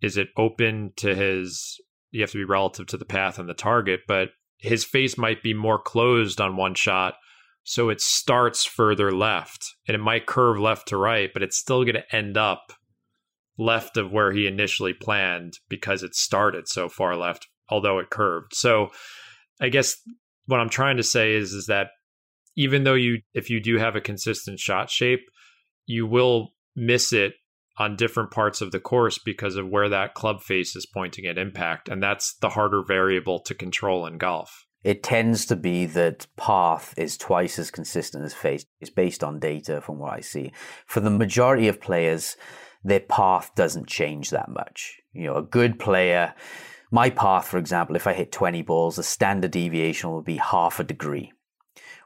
[0.00, 1.78] is it open to his?
[2.14, 5.42] You have to be relative to the path and the target, but his face might
[5.42, 7.14] be more closed on one shot.
[7.64, 11.82] So it starts further left and it might curve left to right, but it's still
[11.82, 12.72] going to end up
[13.58, 18.54] left of where he initially planned because it started so far left, although it curved.
[18.54, 18.90] So
[19.60, 19.96] I guess
[20.46, 21.88] what I'm trying to say is is that
[22.56, 25.22] even though you if you do have a consistent shot shape,
[25.86, 27.34] you will miss it
[27.76, 31.38] on different parts of the course because of where that club face is pointing at
[31.38, 31.88] impact.
[31.88, 34.66] And that's the harder variable to control in golf.
[34.84, 38.66] It tends to be that path is twice as consistent as face.
[38.80, 40.52] It's based on data from what I see.
[40.86, 42.36] For the majority of players,
[42.84, 45.00] their path doesn't change that much.
[45.14, 46.34] You know, a good player,
[46.90, 50.78] my path, for example, if I hit 20 balls, the standard deviation will be half
[50.78, 51.32] a degree.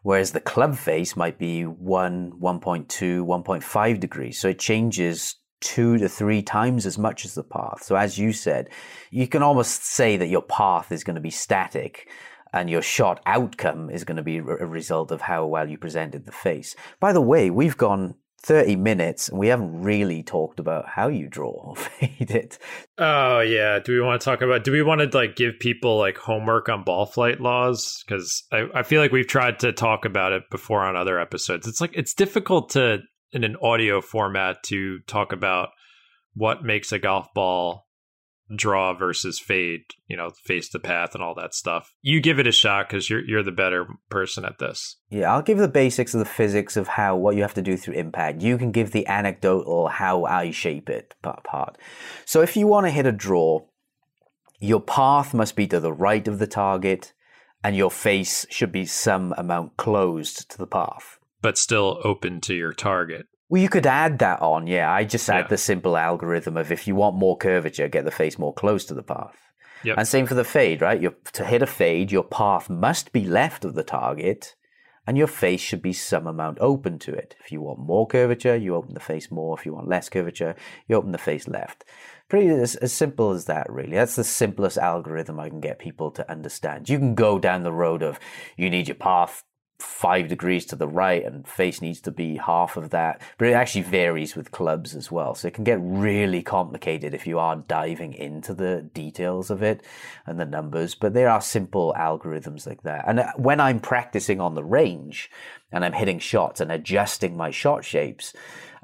[0.02, 4.40] Whereas the club face might be 1, 1.2, 1.5 degrees.
[4.40, 7.82] So it changes two to three times as much as the path.
[7.82, 8.70] So as you said,
[9.10, 12.08] you can almost say that your path is going to be static
[12.52, 16.24] and your shot outcome is going to be a result of how well you presented
[16.24, 16.74] the face.
[17.00, 21.28] By the way, we've gone 30 minutes and we haven't really talked about how you
[21.28, 22.58] draw or fade it.
[22.96, 23.80] Oh yeah.
[23.80, 26.68] Do we want to talk about do we want to like give people like homework
[26.68, 28.02] on ball flight laws?
[28.06, 31.66] Because I, I feel like we've tried to talk about it before on other episodes.
[31.66, 33.00] It's like it's difficult to
[33.32, 35.70] in an audio format to talk about
[36.34, 37.88] what makes a golf ball
[38.54, 41.94] draw versus fade, you know, face the path and all that stuff.
[42.00, 44.96] You give it a shot because you're you're the better person at this.
[45.10, 47.76] Yeah, I'll give the basics of the physics of how what you have to do
[47.76, 48.42] through impact.
[48.42, 51.76] You can give the anecdotal how I shape it part.
[52.24, 53.66] So if you want to hit a draw,
[54.60, 57.12] your path must be to the right of the target,
[57.62, 62.54] and your face should be some amount closed to the path, but still open to
[62.54, 63.26] your target.
[63.48, 64.92] Well, you could add that on, yeah.
[64.92, 65.48] I just add yeah.
[65.48, 68.94] the simple algorithm of if you want more curvature, get the face more close to
[68.94, 69.36] the path.
[69.84, 69.98] Yep.
[69.98, 71.00] And same for the fade, right?
[71.00, 74.54] You're, to hit a fade, your path must be left of the target,
[75.06, 77.36] and your face should be some amount open to it.
[77.42, 79.56] If you want more curvature, you open the face more.
[79.58, 80.54] If you want less curvature,
[80.86, 81.84] you open the face left.
[82.28, 83.92] Pretty as, as simple as that, really.
[83.92, 86.90] That's the simplest algorithm I can get people to understand.
[86.90, 88.20] You can go down the road of
[88.58, 89.44] you need your path
[89.78, 93.22] five degrees to the right and face needs to be half of that.
[93.38, 95.34] But it actually varies with clubs as well.
[95.34, 99.84] So it can get really complicated if you are diving into the details of it
[100.26, 100.94] and the numbers.
[100.94, 103.04] But there are simple algorithms like that.
[103.06, 105.30] And uh, when I'm practicing on the range
[105.70, 108.34] and I'm hitting shots and adjusting my shot shapes,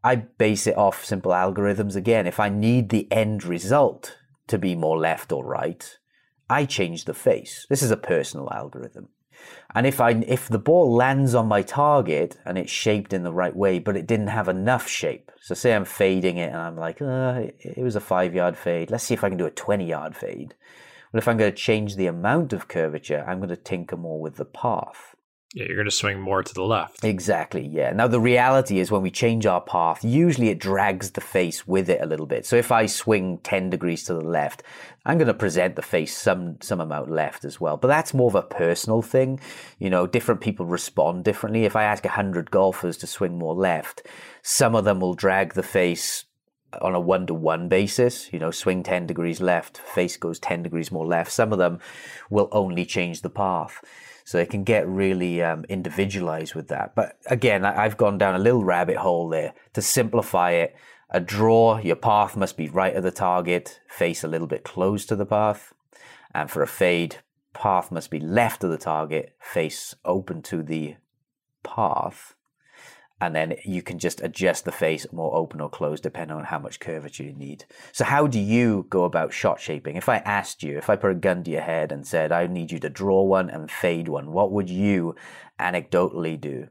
[0.04, 2.26] I base it off simple algorithms again.
[2.26, 5.98] If I need the end result to be more left or right,
[6.48, 7.66] I change the face.
[7.70, 9.08] This is a personal algorithm.
[9.74, 13.32] And if I if the ball lands on my target and it's shaped in the
[13.32, 15.30] right way, but it didn't have enough shape.
[15.40, 18.90] So say I'm fading it and I'm like, uh, it was a five yard fade.
[18.90, 20.54] Let's see if I can do a 20 yard fade.
[21.12, 24.20] Well, if I'm going to change the amount of curvature, I'm going to tinker more
[24.20, 25.13] with the path.
[25.54, 27.04] Yeah, you're going to swing more to the left.
[27.04, 27.92] Exactly, yeah.
[27.92, 31.88] Now, the reality is when we change our path, usually it drags the face with
[31.88, 32.44] it a little bit.
[32.44, 34.64] So if I swing 10 degrees to the left,
[35.06, 37.76] I'm going to present the face some, some amount left as well.
[37.76, 39.38] But that's more of a personal thing.
[39.78, 41.64] You know, different people respond differently.
[41.64, 44.04] If I ask 100 golfers to swing more left,
[44.42, 46.24] some of them will drag the face
[46.82, 50.64] on a one to one basis, you know, swing 10 degrees left, face goes 10
[50.64, 51.30] degrees more left.
[51.30, 51.78] Some of them
[52.30, 53.80] will only change the path.
[54.24, 56.94] So it can get really um, individualized with that.
[56.94, 60.74] But again, I've gone down a little rabbit hole there to simplify it.
[61.10, 65.04] A draw, your path must be right at the target, face a little bit close
[65.06, 65.74] to the path.
[66.34, 67.16] And for a fade,
[67.52, 70.96] path must be left of the target, face open to the
[71.62, 72.33] path
[73.20, 76.58] and then you can just adjust the face more open or closed depending on how
[76.58, 77.64] much curvature you need.
[77.92, 79.96] So how do you go about shot shaping?
[79.96, 82.46] If I asked you, if I put a gun to your head and said, I
[82.46, 85.14] need you to draw one and fade one, what would you
[85.58, 86.68] anecdotally do?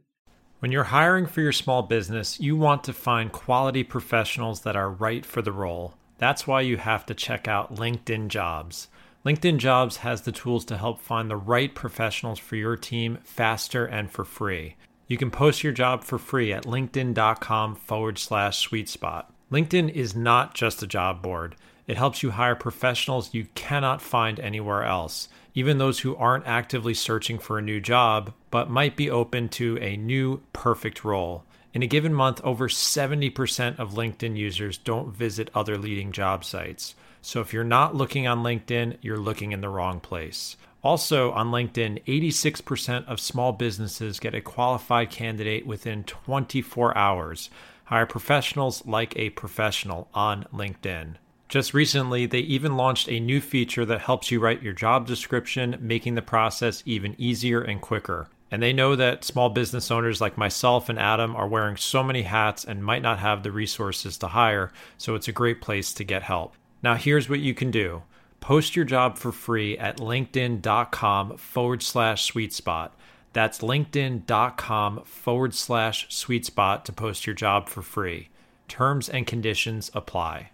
[0.60, 4.90] When you're hiring for your small business, you want to find quality professionals that are
[4.90, 5.96] right for the role.
[6.20, 8.88] That's why you have to check out LinkedIn Jobs.
[9.26, 13.86] LinkedIn Jobs has the tools to help find the right professionals for your team faster
[13.86, 14.76] and for free.
[15.14, 19.32] You can post your job for free at linkedin.com forward slash sweet spot.
[19.52, 21.56] LinkedIn is not just a job board.
[21.86, 26.96] It helps you hire professionals you cannot find anywhere else, even those who aren't actively
[26.96, 31.44] searching for a new job, but might be open to a new perfect role.
[31.76, 36.96] In a given month, over 70% of LinkedIn users don't visit other leading job sites.
[37.22, 40.58] So if you're not looking on LinkedIn, you're looking in the wrong place.
[40.84, 47.50] Also, on LinkedIn, 86% of small businesses get a qualified candidate within 24 hours.
[47.86, 51.16] Hire professionals like a professional on LinkedIn.
[51.48, 55.78] Just recently, they even launched a new feature that helps you write your job description,
[55.80, 58.28] making the process even easier and quicker.
[58.52, 62.24] And they know that small business owners like myself and Adam are wearing so many
[62.24, 66.04] hats and might not have the resources to hire, so it's a great place to
[66.04, 66.56] get help.
[66.82, 68.04] Now, here's what you can do
[68.44, 72.94] Post your job for free at linkedin.com forward slash sweet spot.
[73.32, 78.28] That's linkedin.com forward slash sweet spot to post your job for free.
[78.68, 80.50] Terms and conditions apply.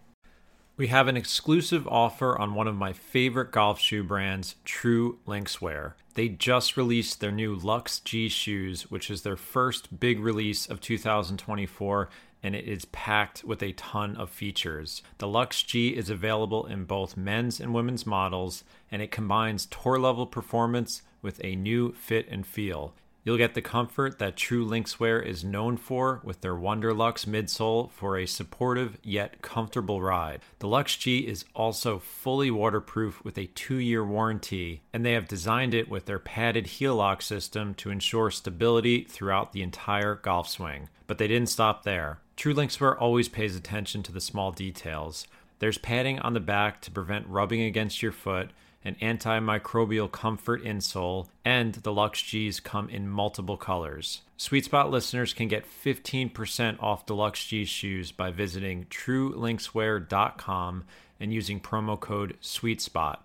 [0.77, 5.93] We have an exclusive offer on one of my favorite golf shoe brands, True Linkswear.
[6.13, 10.79] They just released their new Lux G shoes, which is their first big release of
[10.79, 12.07] 2024
[12.41, 15.01] and it is packed with a ton of features.
[15.17, 19.99] The Lux G is available in both men's and women's models, and it combines tour
[19.99, 22.93] level performance with a new fit and feel.
[23.23, 28.17] You'll get the comfort that True Linkswear is known for with their Wonderlux midsole for
[28.17, 30.41] a supportive yet comfortable ride.
[30.59, 35.27] The Lux G is also fully waterproof with a two year warranty, and they have
[35.27, 40.47] designed it with their padded heel lock system to ensure stability throughout the entire golf
[40.47, 40.89] swing.
[41.05, 42.19] But they didn't stop there.
[42.39, 45.27] True Linkswear always pays attention to the small details.
[45.59, 48.51] There's padding on the back to prevent rubbing against your foot,
[48.85, 54.21] an antimicrobial comfort insole, and the Lux G's come in multiple colors.
[54.37, 60.85] Sweet Spot listeners can get 15% off the Lux G shoes by visiting truelinkswear.com
[61.19, 63.17] and using promo code SweetSpot.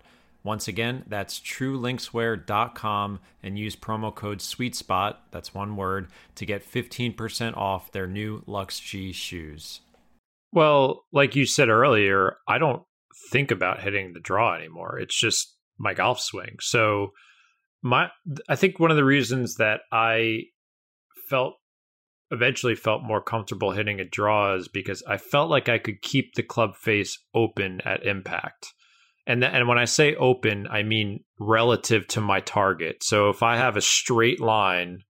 [0.44, 7.56] Once again, that's truelinkswear.com and use promo code SweetSpot, that's one word, to get 15%
[7.56, 9.80] off their new Lux G shoes.
[10.52, 12.82] Well, like you said earlier, I don't
[13.32, 14.98] think about hitting the draw anymore.
[14.98, 16.56] It's just my golf swing.
[16.60, 17.12] So
[17.82, 18.08] my
[18.48, 20.42] I think one of the reasons that I
[21.28, 21.54] felt
[22.30, 26.34] eventually felt more comfortable hitting a draw is because I felt like I could keep
[26.34, 28.74] the club face open at impact.
[29.26, 33.02] And th- and when I say open, I mean relative to my target.
[33.02, 35.00] So if I have a straight line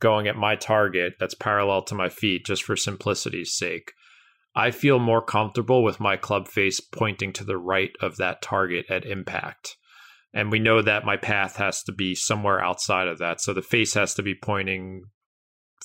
[0.00, 3.92] going at my target that's parallel to my feet just for simplicity's sake,
[4.54, 8.86] I feel more comfortable with my club face pointing to the right of that target
[8.90, 9.76] at impact.
[10.34, 13.40] And we know that my path has to be somewhere outside of that.
[13.40, 15.04] So the face has to be pointing,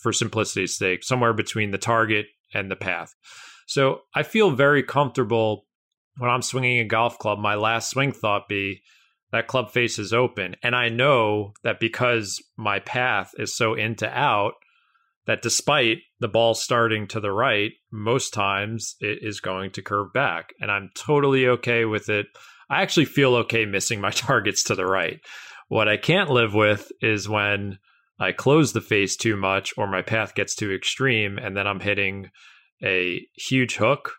[0.01, 3.13] for simplicity's sake, somewhere between the target and the path.
[3.67, 5.66] So I feel very comfortable
[6.17, 8.81] when I'm swinging a golf club, my last swing thought be
[9.31, 10.55] that club face is open.
[10.63, 14.53] And I know that because my path is so into out,
[15.25, 20.13] that despite the ball starting to the right, most times it is going to curve
[20.13, 20.53] back.
[20.61, 22.27] And I'm totally okay with it.
[22.69, 25.19] I actually feel okay missing my targets to the right.
[25.67, 27.77] What I can't live with is when
[28.19, 31.81] I close the face too much or my path gets too extreme and then I'm
[31.81, 32.29] hitting
[32.81, 34.13] a huge hook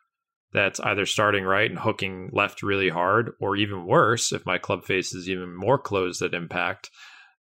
[0.53, 4.84] that's either starting right and hooking left really hard, or even worse, if my club
[4.84, 6.90] face is even more closed at impact,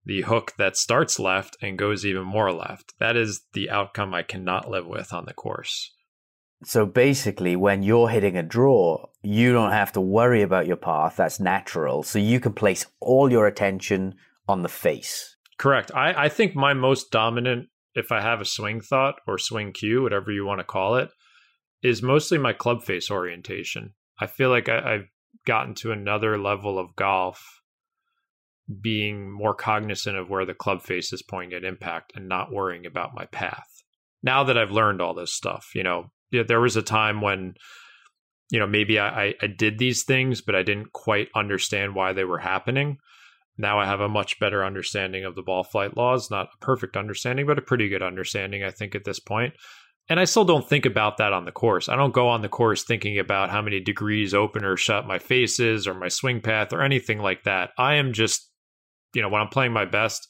[0.06, 2.94] the hook that starts left and goes even more left.
[3.00, 5.92] That is the outcome I cannot live with on the course.
[6.64, 11.18] So basically, when you're hitting a draw, you don't have to worry about your path.
[11.18, 12.02] That's natural.
[12.02, 14.16] So you can place all your attention
[14.48, 15.36] on the face.
[15.58, 15.92] Correct.
[15.94, 20.04] I, I think my most dominant, if I have a swing thought or swing cue,
[20.04, 21.10] whatever you want to call it,
[21.86, 23.94] is mostly my club face orientation.
[24.20, 25.08] I feel like I, I've
[25.46, 27.62] gotten to another level of golf
[28.82, 32.86] being more cognizant of where the club face is pointing at impact and not worrying
[32.86, 33.84] about my path.
[34.24, 37.54] Now that I've learned all this stuff, you know, there was a time when,
[38.50, 42.24] you know, maybe I, I did these things, but I didn't quite understand why they
[42.24, 42.98] were happening.
[43.58, 46.98] Now I have a much better understanding of the ball flight laws, not a perfect
[46.98, 49.54] understanding, but a pretty good understanding, I think, at this point
[50.08, 51.90] and I still don't think about that on the course.
[51.90, 55.20] I don't go on the course thinking about how many degrees open or shut my
[55.20, 57.72] face is or my swing path or anything like that.
[57.78, 58.50] I am just,
[59.14, 60.28] you know, when I'm playing my best,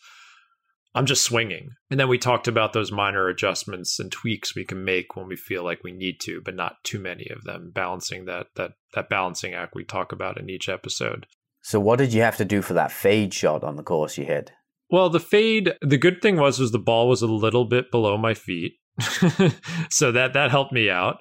[0.95, 1.71] I'm just swinging.
[1.91, 5.35] And then we talked about those minor adjustments and tweaks we can make when we
[5.35, 9.09] feel like we need to, but not too many of them, balancing that that that
[9.09, 11.27] balancing act we talk about in each episode.
[11.61, 14.23] So what did you have to do for that fade shot on the course you
[14.23, 14.51] hit?
[14.89, 18.17] Well, the fade, the good thing was was the ball was a little bit below
[18.17, 18.73] my feet.
[19.89, 21.17] so that that helped me out.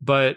[0.00, 0.36] But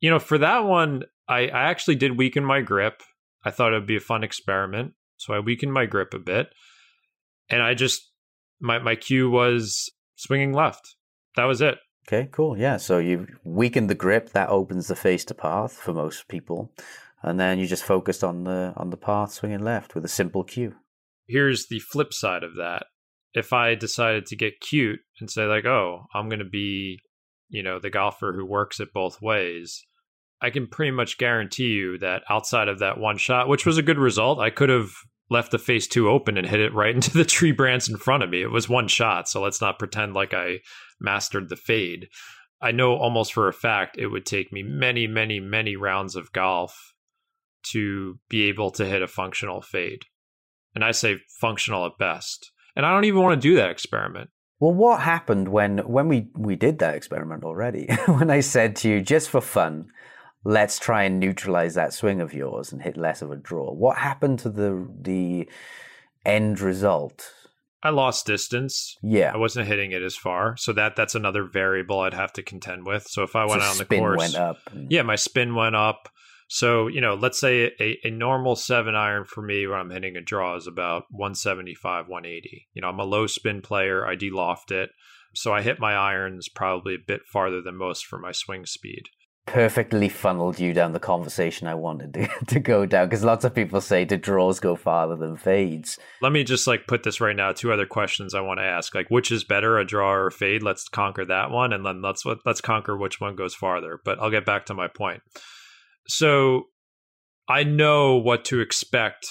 [0.00, 3.02] you know, for that one, I, I actually did weaken my grip.
[3.44, 4.94] I thought it would be a fun experiment.
[5.16, 6.48] So I weakened my grip a bit.
[7.48, 8.10] And I just
[8.60, 10.96] my my cue was swinging left.
[11.36, 11.78] That was it.
[12.08, 12.58] Okay, cool.
[12.58, 14.30] Yeah, so you weakened the grip.
[14.30, 16.72] That opens the face to path for most people,
[17.22, 20.42] and then you just focused on the on the path swinging left with a simple
[20.42, 20.74] cue.
[21.26, 22.86] Here's the flip side of that.
[23.34, 27.00] If I decided to get cute and say like, "Oh, I'm going to be,
[27.48, 29.84] you know, the golfer who works it both ways,"
[30.40, 33.82] I can pretty much guarantee you that outside of that one shot, which was a
[33.82, 34.90] good result, I could have
[35.30, 38.22] left the face two open and hit it right into the tree branch in front
[38.22, 38.42] of me.
[38.42, 40.58] It was one shot, so let's not pretend like I
[41.00, 42.08] mastered the fade.
[42.60, 46.32] I know almost for a fact it would take me many, many, many rounds of
[46.32, 46.92] golf
[47.70, 50.02] to be able to hit a functional fade.
[50.74, 52.50] And I say functional at best.
[52.76, 54.30] And I don't even want to do that experiment.
[54.60, 57.88] Well, what happened when when we we did that experiment already?
[58.06, 59.88] when I said to you, just for fun,
[60.44, 63.72] let's try and neutralize that swing of yours and hit less of a draw.
[63.72, 65.48] What happened to the the
[66.24, 67.32] end result?
[67.84, 68.96] I lost distance.
[69.02, 72.42] Yeah, I wasn't hitting it as far, so that that's another variable I'd have to
[72.42, 73.08] contend with.
[73.08, 74.58] So if I went so out on the course, went up.
[74.88, 76.08] Yeah, my spin went up.
[76.52, 80.16] So you know, let's say a, a normal seven iron for me when I'm hitting
[80.16, 82.68] a draw is about 175, 180.
[82.74, 84.06] You know, I'm a low spin player.
[84.06, 84.90] I de-loft it,
[85.34, 89.08] so I hit my irons probably a bit farther than most for my swing speed
[89.46, 93.54] perfectly funneled you down the conversation I wanted to, to go down because lots of
[93.54, 95.98] people say do draws go farther than fades.
[96.20, 97.52] Let me just like put this right now.
[97.52, 100.32] Two other questions I want to ask: like, which is better, a draw or a
[100.32, 100.62] fade?
[100.62, 103.98] Let's conquer that one, and then let's what let's conquer which one goes farther.
[104.04, 105.22] But I'll get back to my point.
[106.06, 106.64] So
[107.48, 109.26] I know what to expect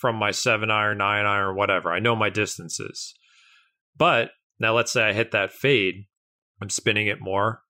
[0.00, 1.90] from my seven iron, nine iron, whatever.
[1.92, 3.14] I know my distances,
[3.96, 6.06] but now let's say I hit that fade.
[6.60, 7.62] I'm spinning it more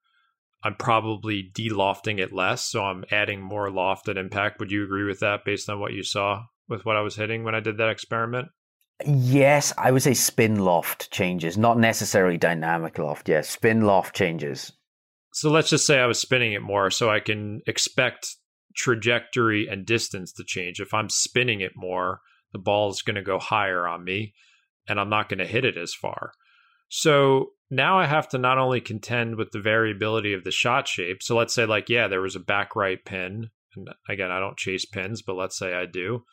[0.62, 4.59] I'm probably de-lofting it less, so I'm adding more loft and impact.
[4.59, 7.45] Would you agree with that based on what you saw with what I was hitting
[7.45, 8.49] when I did that experiment?
[9.07, 13.28] Yes, I would say spin loft changes, not necessarily dynamic loft.
[13.28, 14.72] Yes, spin loft changes.
[15.33, 18.37] So let's just say I was spinning it more, so I can expect
[18.74, 20.81] trajectory and distance to change.
[20.81, 22.20] If I'm spinning it more,
[22.53, 24.35] the ball is going to go higher on me,
[24.89, 26.33] and I'm not going to hit it as far.
[26.89, 31.22] So now I have to not only contend with the variability of the shot shape.
[31.22, 33.51] So let's say, like, yeah, there was a back right pin.
[33.76, 36.24] And again, I don't chase pins, but let's say I do.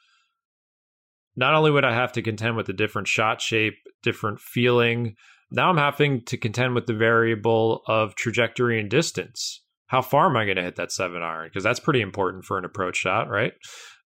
[1.36, 5.16] Not only would I have to contend with the different shot shape, different feeling,
[5.52, 9.62] now I'm having to contend with the variable of trajectory and distance.
[9.88, 11.48] How far am I going to hit that seven iron?
[11.48, 13.54] Because that's pretty important for an approach shot, right?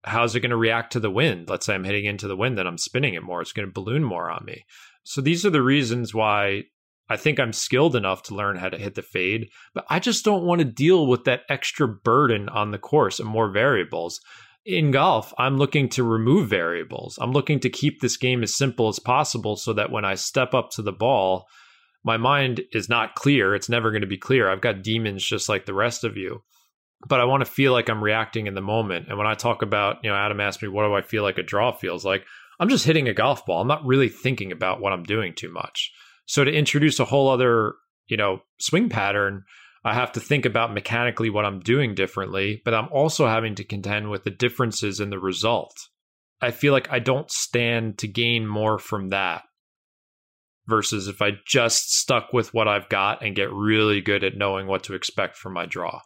[0.04, 1.50] How's it going to react to the wind?
[1.50, 3.42] Let's say I'm hitting into the wind, then I'm spinning it more.
[3.42, 4.66] It's going to balloon more on me.
[5.04, 6.64] So these are the reasons why
[7.10, 10.24] I think I'm skilled enough to learn how to hit the fade, but I just
[10.24, 14.20] don't want to deal with that extra burden on the course and more variables.
[14.66, 17.18] In golf, I'm looking to remove variables.
[17.20, 20.54] I'm looking to keep this game as simple as possible so that when I step
[20.54, 21.48] up to the ball,
[22.04, 23.56] my mind is not clear.
[23.56, 24.50] It's never going to be clear.
[24.50, 26.44] I've got demons just like the rest of you.
[27.08, 29.08] But I want to feel like I'm reacting in the moment.
[29.10, 31.40] And when I talk about, you know, Adam asked me, what do I feel like
[31.40, 32.26] a draw feels like?
[32.60, 33.62] I'm just hitting a golf ball.
[33.62, 35.92] I'm not really thinking about what I'm doing too much.
[36.28, 37.74] So to introduce a whole other,
[38.06, 39.44] you know, swing pattern,
[39.84, 43.64] I have to think about mechanically what I'm doing differently, but I'm also having to
[43.64, 45.76] contend with the differences in the result.
[46.40, 49.44] I feel like I don't stand to gain more from that
[50.68, 54.68] versus if I just stuck with what I've got and get really good at knowing
[54.68, 56.02] what to expect from my draw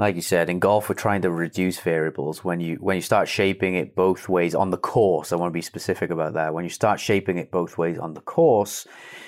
[0.00, 2.42] like you said, in golf, we're trying to reduce variables.
[2.42, 5.54] When you when you start shaping it both ways on the course, I want to
[5.54, 6.54] be specific about that.
[6.54, 8.86] When you start shaping it both ways on the course,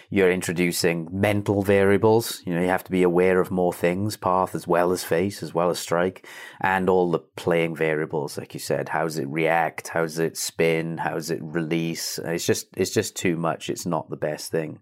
[0.09, 2.41] you're introducing mental variables.
[2.47, 5.43] You know, you have to be aware of more things, path as well as face,
[5.43, 6.27] as well as strike,
[6.62, 8.89] and all the playing variables, like you said.
[8.89, 9.89] How does it react?
[9.89, 10.97] How does it spin?
[10.97, 12.18] How does it release?
[12.25, 13.68] It's just it's just too much.
[13.68, 14.79] It's not the best thing.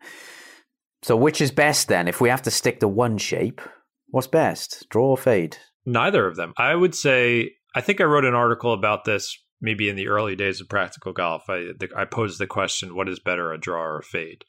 [1.02, 2.06] So, which is best then?
[2.06, 3.60] If we have to stick to one shape,
[4.10, 4.88] what's best?
[4.88, 5.56] Draw or fade?
[5.86, 6.52] Neither of them.
[6.56, 10.36] I would say, I think I wrote an article about this maybe in the early
[10.36, 11.48] days of practical golf.
[11.48, 14.44] I, the, I posed the question what is better, a draw or a fade?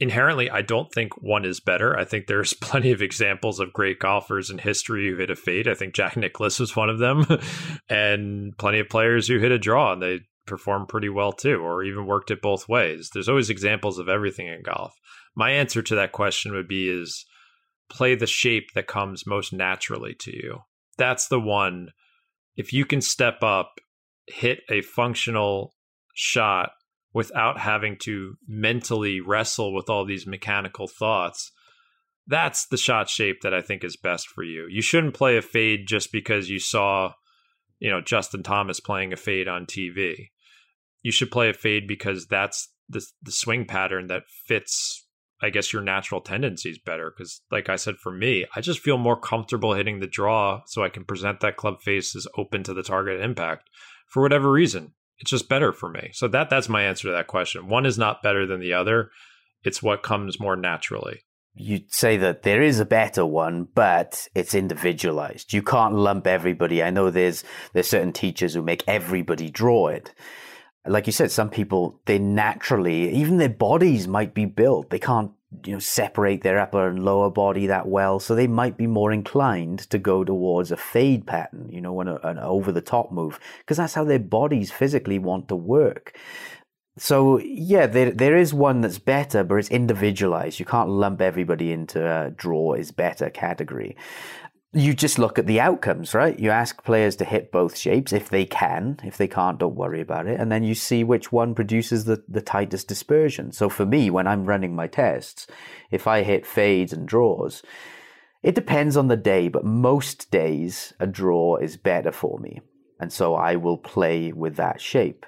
[0.00, 1.96] Inherently, I don't think one is better.
[1.96, 5.68] I think there's plenty of examples of great golfers in history who hit a fade.
[5.68, 7.26] I think Jack Nicklaus was one of them,
[7.88, 11.82] and plenty of players who hit a draw and they performed pretty well too, or
[11.82, 13.10] even worked it both ways.
[13.12, 14.94] There's always examples of everything in golf.
[15.34, 17.24] My answer to that question would be is
[17.90, 20.60] play the shape that comes most naturally to you.
[20.96, 21.90] That's the one.
[22.56, 23.80] If you can step up,
[24.26, 25.74] hit a functional
[26.14, 26.70] shot
[27.12, 31.52] without having to mentally wrestle with all these mechanical thoughts.
[32.26, 34.66] That's the shot shape that I think is best for you.
[34.68, 37.12] You shouldn't play a fade just because you saw,
[37.78, 40.30] you know, Justin Thomas playing a fade on TV.
[41.02, 45.03] You should play a fade because that's the the swing pattern that fits
[45.44, 48.96] I guess your natural tendencies better because, like I said, for me, I just feel
[48.96, 52.72] more comfortable hitting the draw so I can present that club face as open to
[52.72, 53.68] the target impact
[54.08, 54.94] for whatever reason.
[55.18, 56.10] It's just better for me.
[56.12, 57.68] So that that's my answer to that question.
[57.68, 59.10] One is not better than the other.
[59.62, 61.20] It's what comes more naturally.
[61.54, 65.52] You'd say that there is a better one, but it's individualized.
[65.52, 66.82] You can't lump everybody.
[66.82, 70.12] I know there's there's certain teachers who make everybody draw it
[70.86, 74.90] like you said, some people, they naturally, even their bodies might be built.
[74.90, 75.32] They can't,
[75.64, 78.20] you know, separate their upper and lower body that well.
[78.20, 82.08] So they might be more inclined to go towards a fade pattern, you know, an,
[82.08, 86.16] an over the top move, because that's how their bodies physically want to work.
[86.96, 90.60] So yeah, there there is one that's better, but it's individualized.
[90.60, 93.96] You can't lump everybody into a draw is better category
[94.74, 96.38] you just look at the outcomes, right?
[96.38, 98.98] You ask players to hit both shapes if they can.
[99.04, 100.40] If they can't, don't worry about it.
[100.40, 103.52] And then you see which one produces the, the tightest dispersion.
[103.52, 105.46] So for me, when I'm running my tests,
[105.90, 107.62] if I hit fades and draws,
[108.42, 112.60] it depends on the day, but most days a draw is better for me.
[112.98, 115.24] And so I will play with that shape.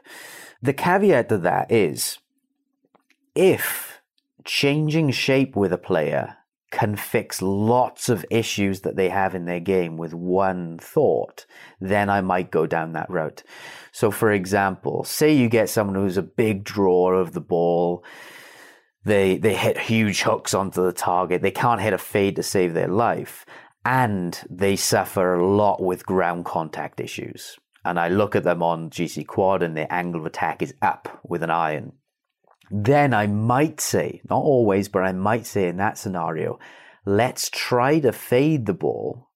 [0.61, 2.19] The caveat to that is
[3.35, 4.01] if
[4.45, 6.36] changing shape with a player
[6.71, 11.47] can fix lots of issues that they have in their game with one thought,
[11.81, 13.43] then I might go down that route.
[13.93, 18.05] So, for example, say you get someone who's a big drawer of the ball.
[19.05, 21.41] They, they hit huge hooks onto the target.
[21.41, 23.47] They can't hit a fade to save their life.
[23.85, 27.57] And they suffer a lot with ground contact issues.
[27.85, 31.21] And I look at them on GC Quad and their angle of attack is up
[31.23, 31.93] with an iron
[32.71, 36.59] then I might say, not always, but I might say in that scenario,
[37.05, 39.31] let's try to fade the ball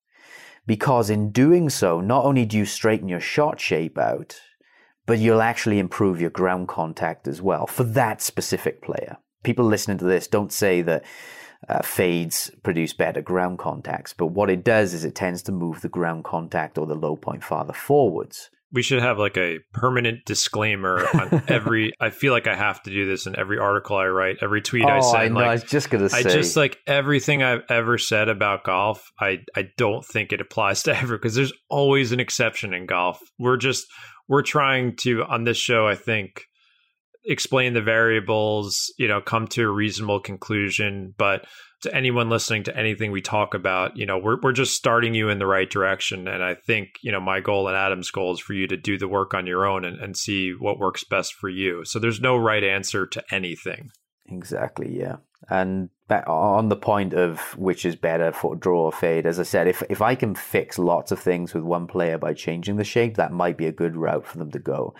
[0.66, 4.40] because in doing so, not only do you straighten your shot shape out,
[5.06, 9.16] but you'll actually improve your ground contact as well for that specific player.
[9.42, 11.04] People listening to this don't say that
[11.68, 15.80] uh, fades produce better ground contacts, but what it does is it tends to move
[15.80, 20.24] the ground contact or the low point farther forwards we should have like a permanent
[20.24, 24.06] disclaimer on every i feel like i have to do this in every article i
[24.06, 26.22] write every tweet oh, i send I, know, like, I was just gonna say i
[26.22, 30.96] just like everything i've ever said about golf i i don't think it applies to
[31.02, 33.20] ever because there's always an exception in golf.
[33.38, 33.86] We're just
[34.28, 36.44] we're trying to on this show i think
[37.24, 41.44] explain the variables you know come to a reasonable conclusion but
[41.82, 45.28] to anyone listening to anything we talk about, you know, we're we're just starting you
[45.28, 46.28] in the right direction.
[46.28, 48.98] And I think, you know, my goal and Adam's goal is for you to do
[48.98, 51.84] the work on your own and, and see what works best for you.
[51.84, 53.90] So there's no right answer to anything.
[54.26, 55.16] Exactly, yeah.
[55.48, 55.90] And
[56.26, 59.82] on the point of which is better for draw or fade, as I said, if
[59.88, 63.32] if I can fix lots of things with one player by changing the shape, that
[63.32, 64.94] might be a good route for them to go.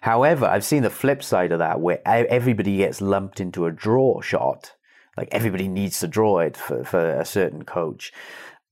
[0.00, 4.20] However, I've seen the flip side of that where everybody gets lumped into a draw
[4.20, 4.72] shot
[5.16, 8.12] like everybody needs to draw it for, for a certain coach.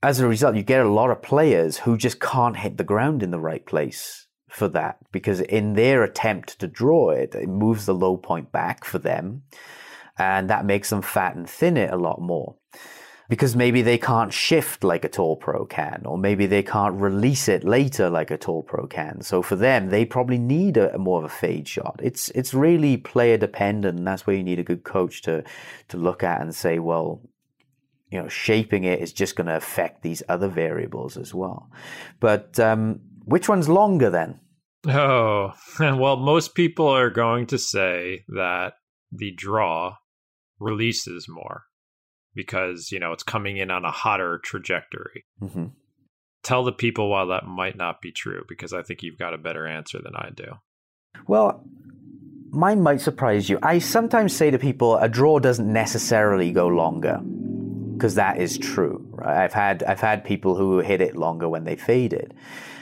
[0.02, 3.22] As a result, you get a lot of players who just can't hit the ground
[3.22, 7.86] in the right place for that because in their attempt to draw it, it moves
[7.86, 9.42] the low point back for them
[10.18, 12.56] and that makes them fat and thin it a lot more
[13.30, 17.48] because maybe they can't shift like a tour pro can, or maybe they can't release
[17.48, 19.22] it later like a tour pro can.
[19.22, 22.00] So for them, they probably need a, a, more of a fade shot.
[22.02, 25.44] It's it's really player dependent, and that's where you need a good coach to
[25.88, 27.22] to look at and say, well,
[28.10, 31.70] you know, shaping it is just going to affect these other variables as well.
[32.18, 34.40] But um, which one's longer then?
[34.88, 38.72] Oh, well, most people are going to say that
[39.12, 39.98] the draw
[40.58, 41.66] releases more
[42.34, 45.24] because you know it's coming in on a hotter trajectory.
[45.42, 45.66] Mm-hmm.
[46.42, 49.38] Tell the people why that might not be true, because I think you've got a
[49.38, 50.52] better answer than I do.
[51.26, 51.64] Well,
[52.50, 53.58] mine might surprise you.
[53.62, 57.20] I sometimes say to people, a draw doesn't necessarily go longer,
[57.94, 59.06] because that is true.
[59.10, 59.44] Right?
[59.44, 62.34] I've had I've had people who hit it longer when they faded.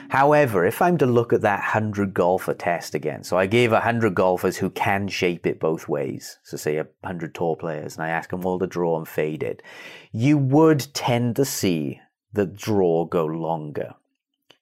[0.09, 4.15] However, if I'm to look at that 100 golfer test again, so I gave 100
[4.15, 8.31] golfers who can shape it both ways, so say 100 tour players, and I ask
[8.31, 9.61] them all to draw and fade it,
[10.11, 12.01] you would tend to see
[12.33, 13.93] the draw go longer.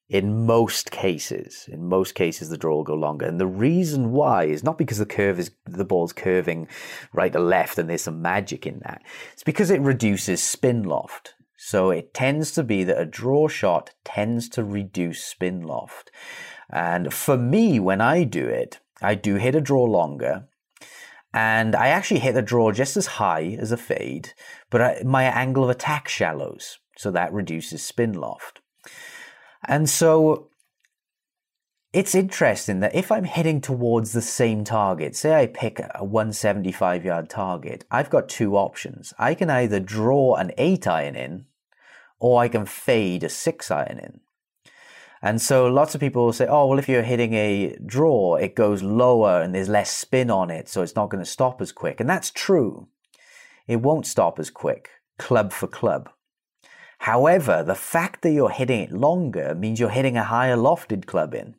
[0.10, 3.26] In most cases, in most cases, the draw will go longer.
[3.26, 6.68] And the reason why is not because the curve is, the ball's curving
[7.12, 9.02] right to left and there's some magic in that.
[9.34, 11.36] It's because it reduces spin loft.
[11.58, 16.12] So it tends to be that a draw shot tends to reduce spin loft.
[16.70, 20.48] And for me, when I do it, I do hit a draw longer.
[21.34, 24.34] And I actually hit the draw just as high as a fade,
[24.70, 28.62] but I, my angle of attack shallows, so that reduces spin loft.
[29.68, 30.50] And so
[31.98, 37.04] it's interesting that if I'm heading towards the same target, say I pick a 175
[37.04, 39.16] yard target, I've got two options.
[39.18, 41.46] I can either draw an 8 iron in,
[42.20, 44.20] or I can fade a 6 iron in.
[45.24, 48.54] And so lots of people will say, oh, well, if you're hitting a draw, it
[48.54, 51.72] goes lower and there's less spin on it, so it's not going to stop as
[51.72, 52.00] quick.
[52.00, 52.90] And that's true.
[53.66, 56.12] It won't stop as quick, club for club.
[57.00, 61.34] However, the fact that you're hitting it longer means you're hitting a higher lofted club
[61.34, 61.56] in.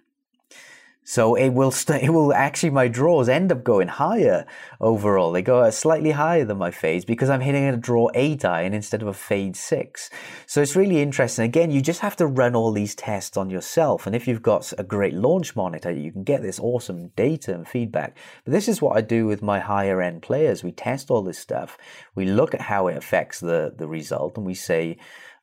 [1.09, 4.44] So it will it will actually my draws end up going higher
[4.78, 5.32] overall.
[5.32, 8.74] They go uh, slightly higher than my fades because I'm hitting a draw eight iron
[8.74, 10.11] instead of a fade six.
[10.44, 11.46] So it's really interesting.
[11.46, 14.06] Again, you just have to run all these tests on yourself.
[14.06, 17.66] And if you've got a great launch monitor, you can get this awesome data and
[17.66, 18.14] feedback.
[18.44, 20.62] But this is what I do with my higher end players.
[20.62, 21.78] We test all this stuff.
[22.14, 24.98] We look at how it affects the the result, and we say,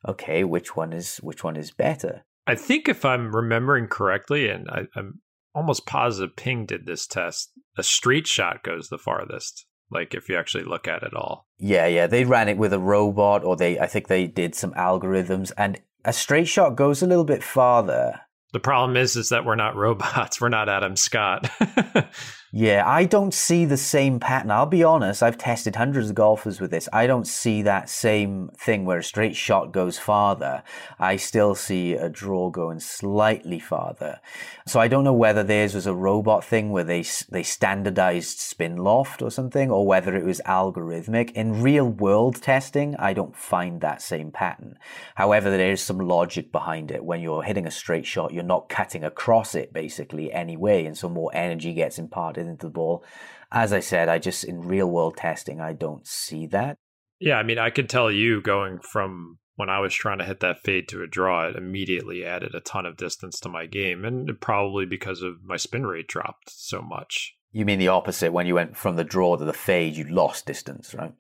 [0.07, 2.24] okay, which one is which one is better.
[2.45, 5.22] I think if I'm remembering correctly, and I, am
[5.56, 7.51] almost positive Ping did this test.
[7.78, 9.66] A straight shot goes the farthest.
[9.89, 11.47] Like if you actually look at it all.
[11.58, 12.08] Yeah, yeah.
[12.08, 15.80] They ran it with a robot or they I think they did some algorithms and
[16.03, 18.22] a straight shot goes a little bit farther.
[18.51, 20.41] The problem is is that we're not robots.
[20.41, 21.49] We're not Adam Scott.
[22.58, 24.49] Yeah, I don't see the same pattern.
[24.49, 26.88] I'll be honest, I've tested hundreds of golfers with this.
[26.93, 30.64] I don't see that same thing where a straight shot goes farther.
[30.97, 34.22] I still see a draw going slightly farther.
[34.66, 38.78] So I don't know whether theirs was a robot thing where they they standardized spin
[38.78, 41.32] loft or something or whether it was algorithmic.
[41.32, 44.80] In real world testing, I don't find that same pattern.
[45.16, 47.03] However, there is some logic behind it.
[47.03, 51.10] When you're hitting a straight shot, you're not cutting across it basically anyway, and so
[51.10, 53.04] more energy gets imparted into the ball.
[53.52, 56.78] As I said, I just in real world testing, I don't see that.
[57.20, 60.41] Yeah, I mean, I could tell you going from when I was trying to hit
[60.41, 64.04] that fade to a draw, it immediately added a ton of distance to my game,
[64.04, 67.36] and probably because of my spin rate dropped so much.
[67.52, 68.34] You mean the opposite?
[68.34, 71.14] When you went from the draw to the fade, you lost distance, right?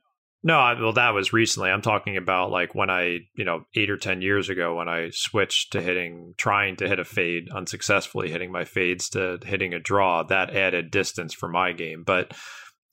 [0.45, 1.71] No, I, well, that was recently.
[1.71, 5.09] I'm talking about like when I, you know, eight or 10 years ago when I
[5.11, 9.79] switched to hitting, trying to hit a fade unsuccessfully, hitting my fades to hitting a
[9.79, 10.21] draw.
[10.21, 12.03] That added distance for my game.
[12.05, 12.31] But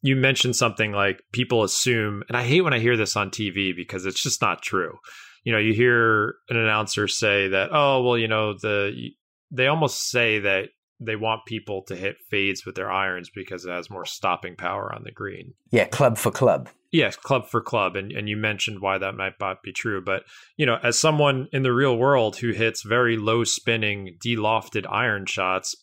[0.00, 3.76] you mentioned something like people assume, and I hate when I hear this on TV
[3.76, 4.96] because it's just not true.
[5.44, 9.10] You know, you hear an announcer say that, oh, well, you know, the,
[9.50, 13.70] they almost say that they want people to hit fades with their irons because it
[13.70, 15.52] has more stopping power on the green.
[15.70, 16.70] Yeah, club for club.
[16.92, 17.96] Yes, club for club.
[17.96, 20.02] And and you mentioned why that might not be true.
[20.04, 20.24] But,
[20.56, 25.26] you know, as someone in the real world who hits very low spinning, delofted iron
[25.26, 25.74] shots,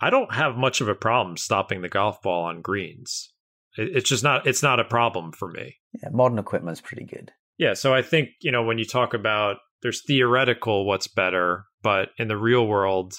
[0.00, 3.30] I don't have much of a problem stopping the golf ball on greens.
[3.76, 5.76] it's just not it's not a problem for me.
[6.02, 7.30] Yeah, modern equipment's pretty good.
[7.58, 12.08] Yeah, so I think, you know, when you talk about there's theoretical what's better, but
[12.18, 13.14] in the real world,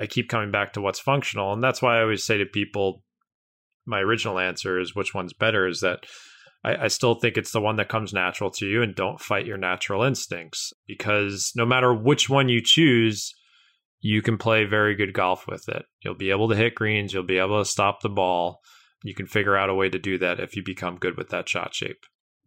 [0.00, 1.52] I keep coming back to what's functional.
[1.52, 3.02] And that's why I always say to people,
[3.84, 6.06] my original answer is which one's better is that
[6.64, 9.46] I, I, still think it's the one that comes natural to you and don't fight
[9.46, 13.34] your natural instincts because no matter which one you choose,
[14.00, 15.84] you can play very good golf with it.
[16.02, 18.60] You'll be able to hit greens, you'll be able to stop the ball.
[19.04, 21.48] You can figure out a way to do that if you become good with that
[21.48, 22.04] shot shape.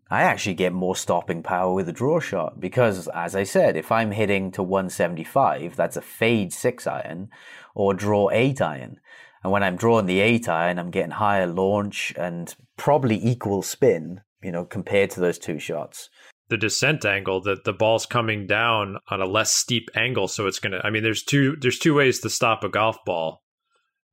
[0.10, 3.94] I actually get more stopping power with a draw shot because, as I said, if
[3.94, 7.30] I'm hitting to 175, that's a fade six iron
[7.74, 9.00] or draw eight iron.
[9.44, 14.22] And when I'm drawing the eight iron, I'm getting higher launch and probably equal spin,
[14.44, 16.10] you know, compared to those two shots.
[16.50, 20.60] The descent angle that the ball's coming down on a less steep angle, so it's
[20.60, 20.82] gonna.
[20.84, 23.42] I mean, there's two there's two ways to stop a golf ball,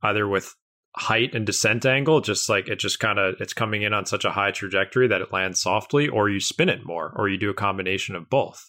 [0.02, 0.54] either with
[0.98, 4.24] height and descent angle just like it just kind of it's coming in on such
[4.24, 7.50] a high trajectory that it lands softly or you spin it more or you do
[7.50, 8.68] a combination of both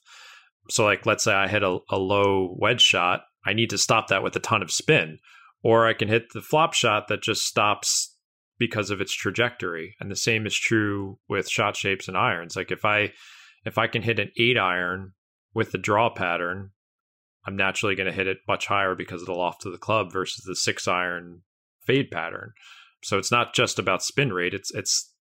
[0.70, 4.10] so like let's say i hit a, a low wedge shot i need to stop
[4.10, 5.18] that with a ton of spin
[5.64, 8.16] or i can hit the flop shot that just stops
[8.58, 12.72] because of its trajectory and the same is true with shot shapes and irons like
[12.72, 13.12] if i
[13.66, 15.14] if i can hit an 8 iron
[15.54, 16.72] with the draw pattern
[17.46, 20.12] i'm naturally going to hit it much higher because of the loft of the club
[20.12, 21.42] versus the 6 iron
[21.90, 22.54] fade pattern.
[23.04, 25.12] So it's not just about spin rate, it's it's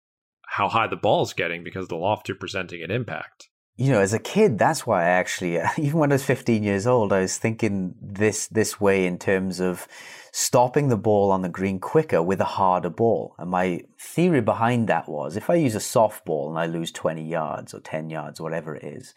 [0.46, 3.47] how high the ball's getting because the loft you're presenting at impact.
[3.80, 6.84] You know, as a kid, that's why I actually, even when I was 15 years
[6.84, 9.86] old, I was thinking this this way in terms of
[10.32, 13.36] stopping the ball on the green quicker with a harder ball.
[13.38, 16.90] And my theory behind that was if I use a soft ball and I lose
[16.90, 19.14] 20 yards or 10 yards, whatever it is,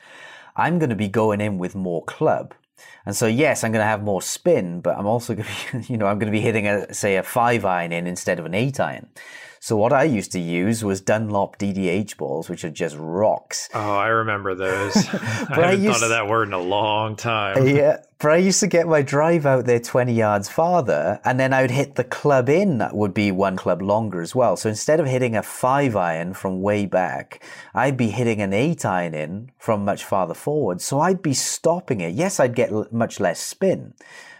[0.55, 2.53] I'm going to be going in with more club.
[3.03, 5.85] And so, yes, I'm going to have more spin, but I'm also going to be,
[5.93, 8.45] you know, I'm going to be hitting a, say, a five iron in instead of
[8.45, 9.09] an eight iron.
[9.63, 13.69] So what I used to use was Dunlop DDH balls, which are just rocks.
[13.75, 14.95] Oh, I remember those.
[14.97, 17.67] I haven't I used, thought of that word in a long time.
[17.67, 21.53] Yeah, but I used to get my drive out there 20 yards farther, and then
[21.53, 24.57] I would hit the club in that would be one club longer as well.
[24.57, 27.43] So instead of hitting a five iron from way back,
[27.75, 30.81] I'd be hitting an eight iron in from much farther forward.
[30.81, 32.15] So I'd be stopping it.
[32.15, 33.93] Yes, I'd get much less spin,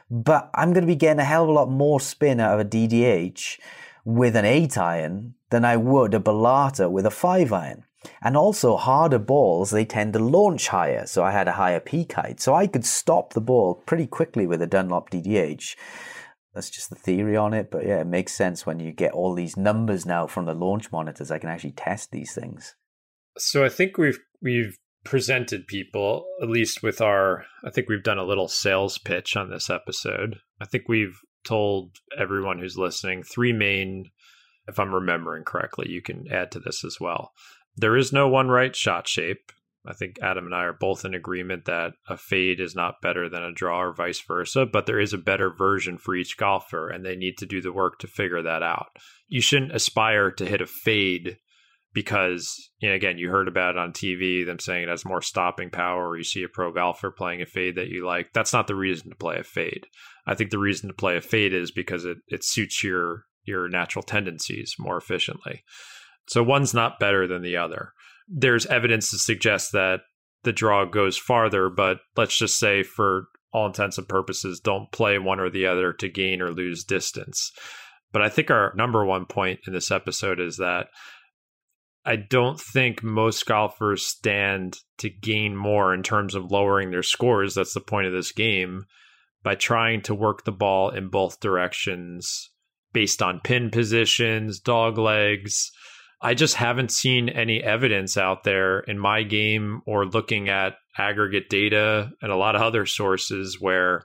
[0.10, 2.66] but I'm going to be getting a hell of a lot more spin out of
[2.66, 3.60] a DDH
[4.06, 7.84] with an 8 iron than I would a Balata with a 5 iron.
[8.22, 11.06] And also, harder balls, they tend to launch higher.
[11.06, 12.40] So I had a higher peak height.
[12.40, 15.76] So I could stop the ball pretty quickly with a Dunlop DDH.
[16.54, 17.70] That's just the theory on it.
[17.70, 20.92] But yeah, it makes sense when you get all these numbers now from the launch
[20.92, 21.32] monitors.
[21.32, 22.76] I can actually test these things.
[23.38, 28.20] So I think we've we've presented people, at least with our I think we've done
[28.20, 30.38] a little sales pitch on this episode.
[30.60, 34.12] I think we've told everyone who's listening three main,
[34.68, 37.32] if I'm remembering correctly, you can add to this as well.
[37.76, 39.52] There is no one right shot shape.
[39.86, 43.28] I think Adam and I are both in agreement that a fade is not better
[43.28, 46.88] than a draw or vice versa, but there is a better version for each golfer,
[46.88, 48.90] and they need to do the work to figure that out.
[49.28, 51.38] You shouldn't aspire to hit a fade
[51.94, 55.22] because, you know, again, you heard about it on TV, them saying it has more
[55.22, 58.32] stopping power, or you see a pro golfer playing a fade that you like.
[58.34, 59.86] That's not the reason to play a fade.
[60.26, 63.68] I think the reason to play a fade is because it, it suits your your
[63.68, 65.64] natural tendencies more efficiently.
[66.28, 67.92] So one's not better than the other.
[68.28, 70.02] There's evidence to suggest that
[70.44, 75.18] the draw goes farther, but let's just say for all intents and purposes, don't play
[75.18, 77.52] one or the other to gain or lose distance.
[78.12, 80.88] But I think our number one point in this episode is that
[82.04, 87.54] I don't think most golfers stand to gain more in terms of lowering their scores.
[87.54, 88.86] That's the point of this game
[89.44, 92.50] by trying to work the ball in both directions
[92.94, 95.72] based on pin positions, dog legs.
[96.22, 101.50] I just haven't seen any evidence out there in my game or looking at aggregate
[101.50, 104.04] data and a lot of other sources where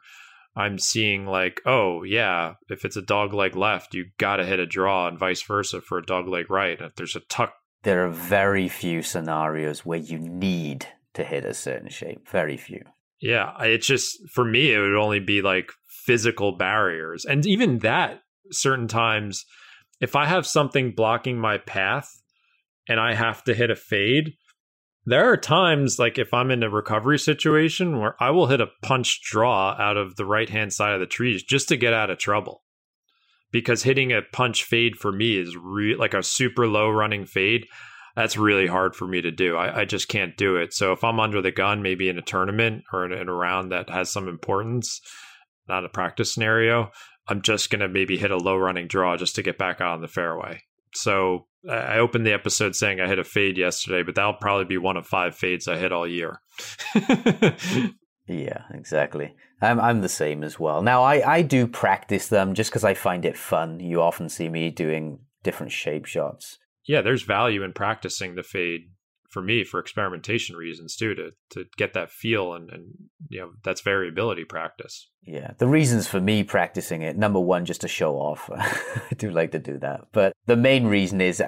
[0.57, 4.59] I'm seeing like, oh yeah, if it's a dog leg left, you got to hit
[4.59, 6.81] a draw, and vice versa for a dog leg right.
[6.81, 7.53] If there's a tuck,
[7.87, 12.29] there are very few scenarios where you need to hit a certain shape.
[12.29, 12.83] Very few.
[13.21, 15.71] Yeah, it's just for me, it would only be like
[16.05, 17.25] physical barriers.
[17.25, 19.45] And even that, certain times,
[20.01, 22.11] if I have something blocking my path
[22.89, 24.33] and I have to hit a fade,
[25.05, 28.73] there are times like if I'm in a recovery situation where I will hit a
[28.83, 32.11] punch draw out of the right hand side of the trees just to get out
[32.11, 32.65] of trouble.
[33.53, 37.67] Because hitting a punch fade for me is re- like a super low running fade
[38.17, 39.57] that's really hard for me to do.
[39.57, 40.73] I, I, just can't do it.
[40.73, 43.71] So if I'm under the gun, maybe in a tournament or in, in a round
[43.73, 45.03] that has some importance,
[45.69, 46.91] not a practice scenario,
[47.29, 49.97] I'm just going to maybe hit a low running draw just to get back out
[49.97, 50.63] on the fairway.
[50.95, 54.79] So I opened the episode saying I hit a fade yesterday, but that'll probably be
[54.79, 56.41] one of five fades I hit all year.
[58.27, 59.35] yeah, exactly.
[59.61, 60.83] I'm I'm the same as well.
[60.83, 63.81] Now I, I do practice them just because I find it fun.
[63.81, 68.91] You often see me doing different shape shots yeah, there's value in practicing the fade
[69.29, 72.95] for me for experimentation reasons too to to get that feel and and
[73.29, 77.81] you know that's variability practice yeah the reasons for me practicing it number one just
[77.81, 81.43] to show off i do like to do that but the main reason is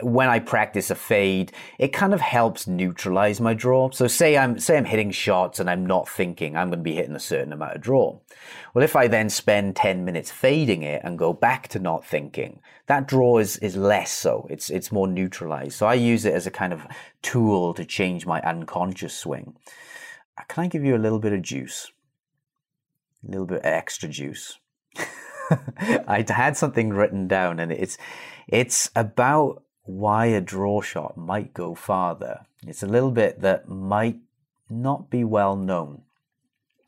[0.00, 3.90] when I practice a fade, it kind of helps neutralize my draw.
[3.90, 6.94] So say I'm say I'm hitting shots and I'm not thinking I'm going to be
[6.94, 8.18] hitting a certain amount of draw.
[8.72, 12.60] Well, if I then spend 10 minutes fading it and go back to not thinking,
[12.86, 14.46] that draw is, is less so.
[14.50, 15.74] It's it's more neutralized.
[15.74, 16.86] So I use it as a kind of
[17.20, 19.56] tool to change my unconscious swing.
[20.38, 21.92] Uh, can I give you a little bit of juice?
[23.26, 24.58] A little bit extra juice.
[25.50, 27.98] I had something written down and it's
[28.48, 32.46] it's about why a draw shot might go farther.
[32.66, 34.20] It's a little bit that might
[34.70, 36.02] not be well known.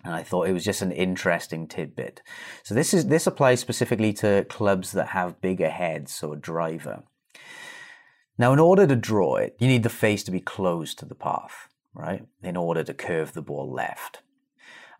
[0.05, 2.23] And I thought it was just an interesting tidbit.
[2.63, 7.03] So this is this applies specifically to clubs that have bigger heads, so a driver.
[8.37, 11.15] Now, in order to draw it, you need the face to be close to the
[11.15, 12.27] path, right?
[12.43, 14.21] In order to curve the ball left.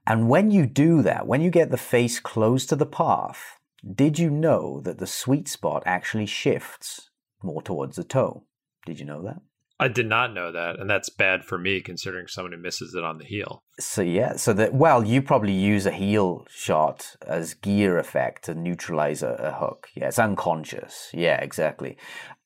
[0.07, 3.59] And when you do that, when you get the face close to the path,
[3.95, 7.11] did you know that the sweet spot actually shifts
[7.45, 8.45] more towards the toe.
[8.87, 9.41] Did you know that?
[9.81, 13.03] I did not know that, and that's bad for me considering someone who misses it
[13.03, 13.65] on the heel.
[13.81, 18.55] So yeah, so that well, you probably use a heel shot as gear effect to
[18.55, 19.89] neutralize a, a hook.
[19.95, 21.11] Yeah, it's unconscious.
[21.13, 21.97] Yeah, exactly.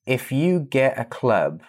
[0.06, 1.62] If you get a club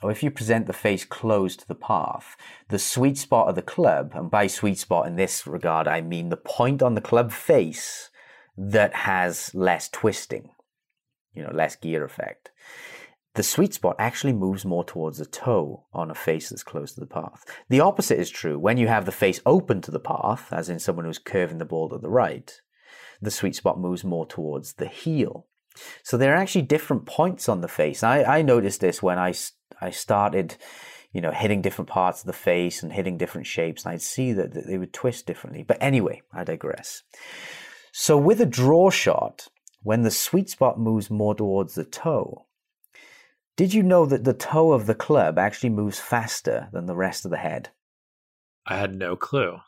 [0.00, 2.36] or if you present the face close to the path,
[2.68, 6.28] the sweet spot of the club, and by sweet spot in this regard, I mean
[6.28, 8.10] the point on the club face
[8.56, 10.50] that has less twisting
[11.34, 12.50] you know, less gear effect.
[13.34, 17.00] The sweet spot actually moves more towards the toe on a face that's close to
[17.00, 17.44] the path.
[17.68, 18.58] The opposite is true.
[18.58, 21.64] When you have the face open to the path, as in someone who's curving the
[21.64, 22.52] ball to the right,
[23.20, 25.46] the sweet spot moves more towards the heel.
[26.04, 28.04] So there are actually different points on the face.
[28.04, 29.34] I, I noticed this when I,
[29.80, 30.56] I started,
[31.12, 34.32] you know, hitting different parts of the face and hitting different shapes, and I'd see
[34.32, 35.64] that, that they would twist differently.
[35.64, 37.02] But anyway, I digress.
[37.90, 39.48] So with a draw shot,
[39.82, 42.46] when the sweet spot moves more towards the toe,
[43.56, 47.24] did you know that the toe of the club actually moves faster than the rest
[47.24, 47.70] of the head?
[48.66, 49.58] I had no clue.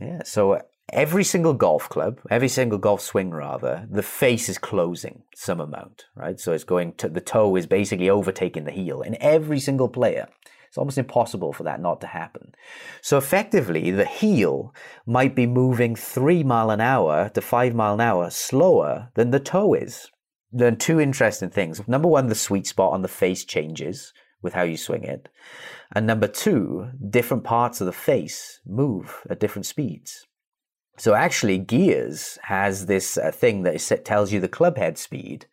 [0.00, 0.60] Yeah, so
[0.92, 6.04] every single golf club, every single golf swing rather, the face is closing some amount,
[6.14, 6.38] right?
[6.38, 10.28] So it's going to the toe is basically overtaking the heel in every single player.
[10.68, 12.52] It's almost impossible for that not to happen.
[13.00, 14.74] So effectively, the heel
[15.06, 19.40] might be moving three mile an hour to five mile an hour slower than the
[19.40, 20.10] toe is.
[20.56, 21.86] Then two interesting things.
[21.88, 25.28] Number one, the sweet spot on the face changes with how you swing it.
[25.92, 30.26] And number two, different parts of the face move at different speeds.
[30.96, 35.46] So actually, Gears has this uh, thing that tells you the club head speed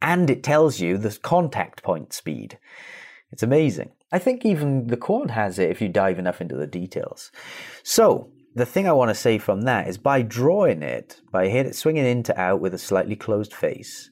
[0.00, 2.58] and it tells you the contact point speed.
[3.30, 3.90] It's amazing.
[4.10, 7.30] I think even the quad has it if you dive enough into the details.
[7.82, 11.66] So the thing I want to say from that is by drawing it, by hit
[11.66, 14.10] it, swinging in to out with a slightly closed face,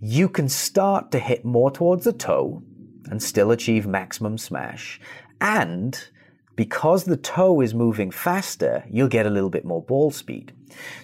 [0.00, 2.62] you can start to hit more towards the toe
[3.10, 5.00] and still achieve maximum smash.
[5.40, 6.02] And
[6.56, 10.52] because the toe is moving faster, you'll get a little bit more ball speed.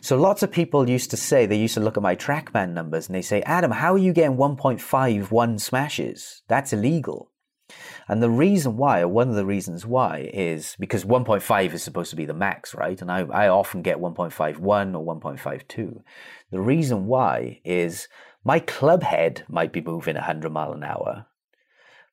[0.01, 3.07] So lots of people used to say, they used to look at my TrackMan numbers
[3.07, 6.43] and they say, Adam, how are you getting 1.51 smashes?
[6.49, 7.33] That's illegal.
[8.09, 12.11] And the reason why, or one of the reasons why, is because 1.5 is supposed
[12.11, 13.01] to be the max, right?
[13.01, 14.61] And I, I often get 1.51
[14.97, 16.03] or 1.52.
[16.53, 18.07] The reason why is
[18.47, 21.27] my club head might be moving 100 mile an hour,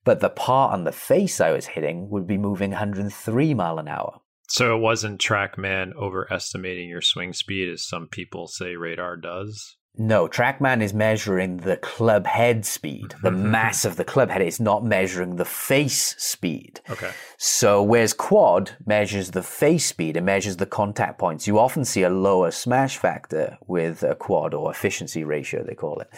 [0.03, 3.87] but the part on the face I was hitting would be moving 103 mile an
[3.87, 4.19] hour.
[4.49, 9.77] So it wasn't TrackMan overestimating your swing speed, as some people say radar does?
[9.95, 13.51] No, TrackMan is measuring the club head speed, the mm-hmm.
[13.51, 14.41] mass of the club head.
[14.41, 16.81] It's not measuring the face speed.
[16.89, 17.11] Okay.
[17.37, 21.45] So whereas Quad measures the face speed, it measures the contact points.
[21.45, 25.99] You often see a lower smash factor with a Quad or efficiency ratio, they call
[25.99, 26.09] it.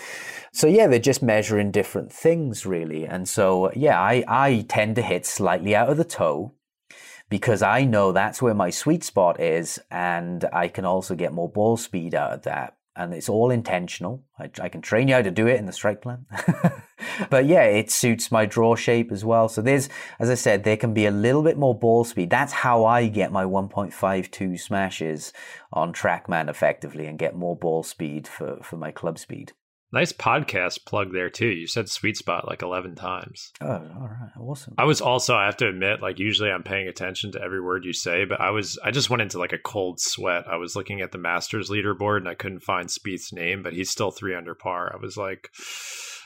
[0.53, 3.05] So yeah, they're just measuring different things really.
[3.05, 6.53] And so yeah, I, I tend to hit slightly out of the toe
[7.29, 11.49] because I know that's where my sweet spot is, and I can also get more
[11.49, 14.23] ball speed out of that and it's all intentional.
[14.39, 16.25] I, I, can train you how to do it in the strike plan.
[17.29, 19.49] but yeah, it suits my draw shape as well.
[19.49, 19.89] So there's,
[20.19, 22.29] as I said, there can be a little bit more ball speed.
[22.29, 25.33] That's how I get my 1.52 smashes
[25.73, 29.53] on TrackMan effectively and get more ball speed for, for my club speed.
[29.95, 31.47] Nice podcast plug there too.
[31.47, 33.53] You said sweet spot like 11 times.
[33.61, 34.31] Oh, all right.
[34.37, 34.73] Awesome.
[34.77, 37.85] I was also, I have to admit, like usually I'm paying attention to every word
[37.85, 40.49] you say, but I was, I just went into like a cold sweat.
[40.49, 43.89] I was looking at the Masters leaderboard and I couldn't find Spieth's name, but he's
[43.89, 44.93] still three under par.
[44.93, 45.49] I was like,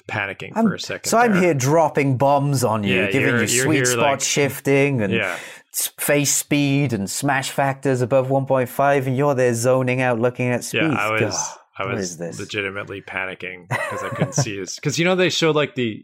[0.08, 1.08] panicking I'm, for a second.
[1.08, 1.30] So there.
[1.30, 5.38] I'm here dropping bombs on you, yeah, giving you sweet spot like, shifting and yeah.
[5.72, 10.92] face speed and smash factors above 1.5, and you're there zoning out looking at Spieth.
[10.92, 11.58] Yeah, I was.
[11.80, 14.76] I was legitimately panicking because I couldn't see his.
[14.76, 16.04] Because you know they showed like the.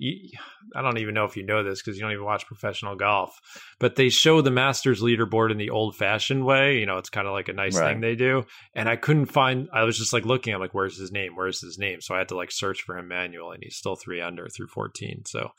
[0.73, 3.37] I don't even know if you know this because you don't even watch professional golf,
[3.79, 6.79] but they show the Masters leaderboard in the old-fashioned way.
[6.79, 7.91] You know, it's kind of like a nice right.
[7.91, 8.45] thing they do.
[8.73, 9.67] And I couldn't find.
[9.73, 10.53] I was just like looking.
[10.53, 11.35] I'm like, where's his name?
[11.35, 11.99] Where's his name?
[11.99, 14.67] So I had to like search for him manually, and he's still three under through
[14.67, 15.23] 14.
[15.25, 15.49] So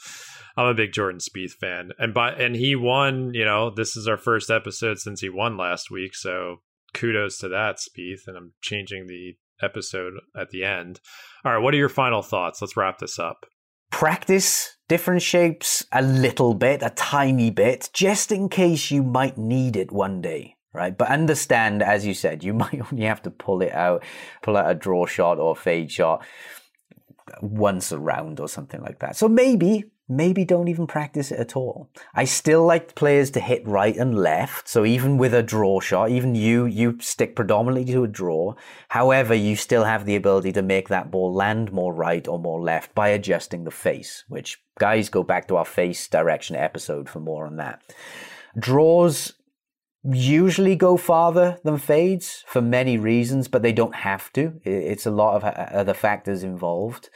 [0.56, 3.34] I'm a big Jordan Spieth fan, and by and he won.
[3.34, 6.14] You know, this is our first episode since he won last week.
[6.14, 6.62] So
[6.94, 8.26] kudos to that, Spieth.
[8.26, 11.00] And I'm changing the episode at the end.
[11.44, 12.60] All right, what are your final thoughts?
[12.60, 13.46] Let's wrap this up.
[13.90, 19.76] Practice different shapes a little bit, a tiny bit, just in case you might need
[19.76, 20.96] it one day, right?
[20.96, 24.02] But understand, as you said, you might only have to pull it out,
[24.42, 26.24] pull out a draw shot or fade shot
[27.40, 29.16] once a round or something like that.
[29.16, 31.90] So maybe maybe don't even practice it at all.
[32.14, 34.68] I still like players to hit right and left.
[34.68, 38.54] So even with a draw shot, even you, you stick predominantly to a draw.
[38.88, 42.60] However, you still have the ability to make that ball land more right or more
[42.60, 47.20] left by adjusting the face, which guys go back to our face direction episode for
[47.20, 47.82] more on that.
[48.58, 49.34] Draws
[50.12, 54.60] usually go farther than fades for many reasons, but they don't have to.
[54.64, 57.10] It's a lot of uh, other factors involved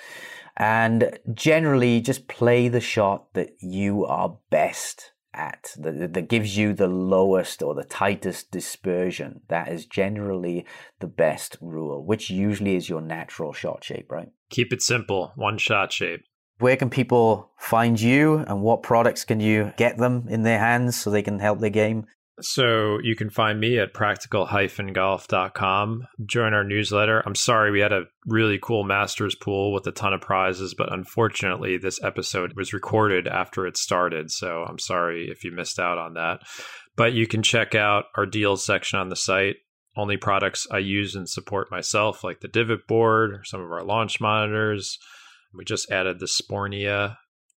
[0.61, 6.75] and generally just play the shot that you are best at that, that gives you
[6.75, 9.41] the lowest or the tightest dispersion.
[9.49, 10.67] That is generally
[10.99, 14.29] the best rule which usually is your natural shot shape right?
[14.51, 16.21] Keep it simple one shot shape.
[16.59, 21.01] Where can people find you and what products can you get them in their hands
[21.01, 22.05] so they can help their game
[22.41, 26.07] so you can find me at practical-golf.com.
[26.27, 27.23] Join our newsletter.
[27.27, 30.93] I'm sorry we had a really cool masters pool with a ton of prizes, but
[30.93, 35.99] unfortunately this episode was recorded after it started, so I'm sorry if you missed out
[35.99, 36.41] on that.
[36.97, 39.57] But you can check out our deals section on the site.
[39.97, 44.21] Only products I use and support myself, like the divot board, some of our launch
[44.21, 44.99] monitors.
[45.53, 47.17] We just added the Spornia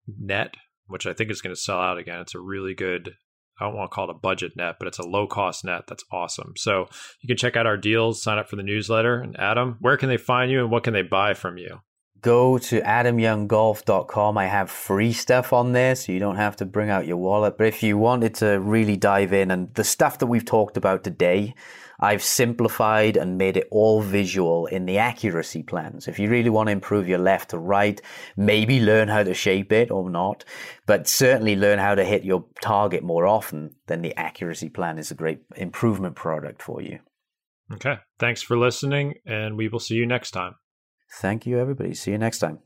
[0.07, 0.53] net,
[0.87, 2.21] which I think is going to sell out again.
[2.21, 3.15] It's a really good
[3.61, 5.83] I don't want to call it a budget net, but it's a low cost net
[5.87, 6.53] that's awesome.
[6.57, 6.87] So
[7.21, 9.21] you can check out our deals, sign up for the newsletter.
[9.21, 11.81] And Adam, where can they find you and what can they buy from you?
[12.21, 14.37] Go to adamyounggolf.com.
[14.37, 17.57] I have free stuff on there, so you don't have to bring out your wallet.
[17.57, 21.03] But if you wanted to really dive in and the stuff that we've talked about
[21.03, 21.55] today,
[22.01, 26.07] I've simplified and made it all visual in the accuracy plans.
[26.07, 28.01] If you really want to improve your left to right,
[28.35, 30.43] maybe learn how to shape it or not,
[30.87, 35.11] but certainly learn how to hit your target more often, then the accuracy plan is
[35.11, 36.99] a great improvement product for you.
[37.73, 37.97] Okay.
[38.19, 40.55] Thanks for listening, and we will see you next time.
[41.19, 41.93] Thank you, everybody.
[41.93, 42.59] See you next time.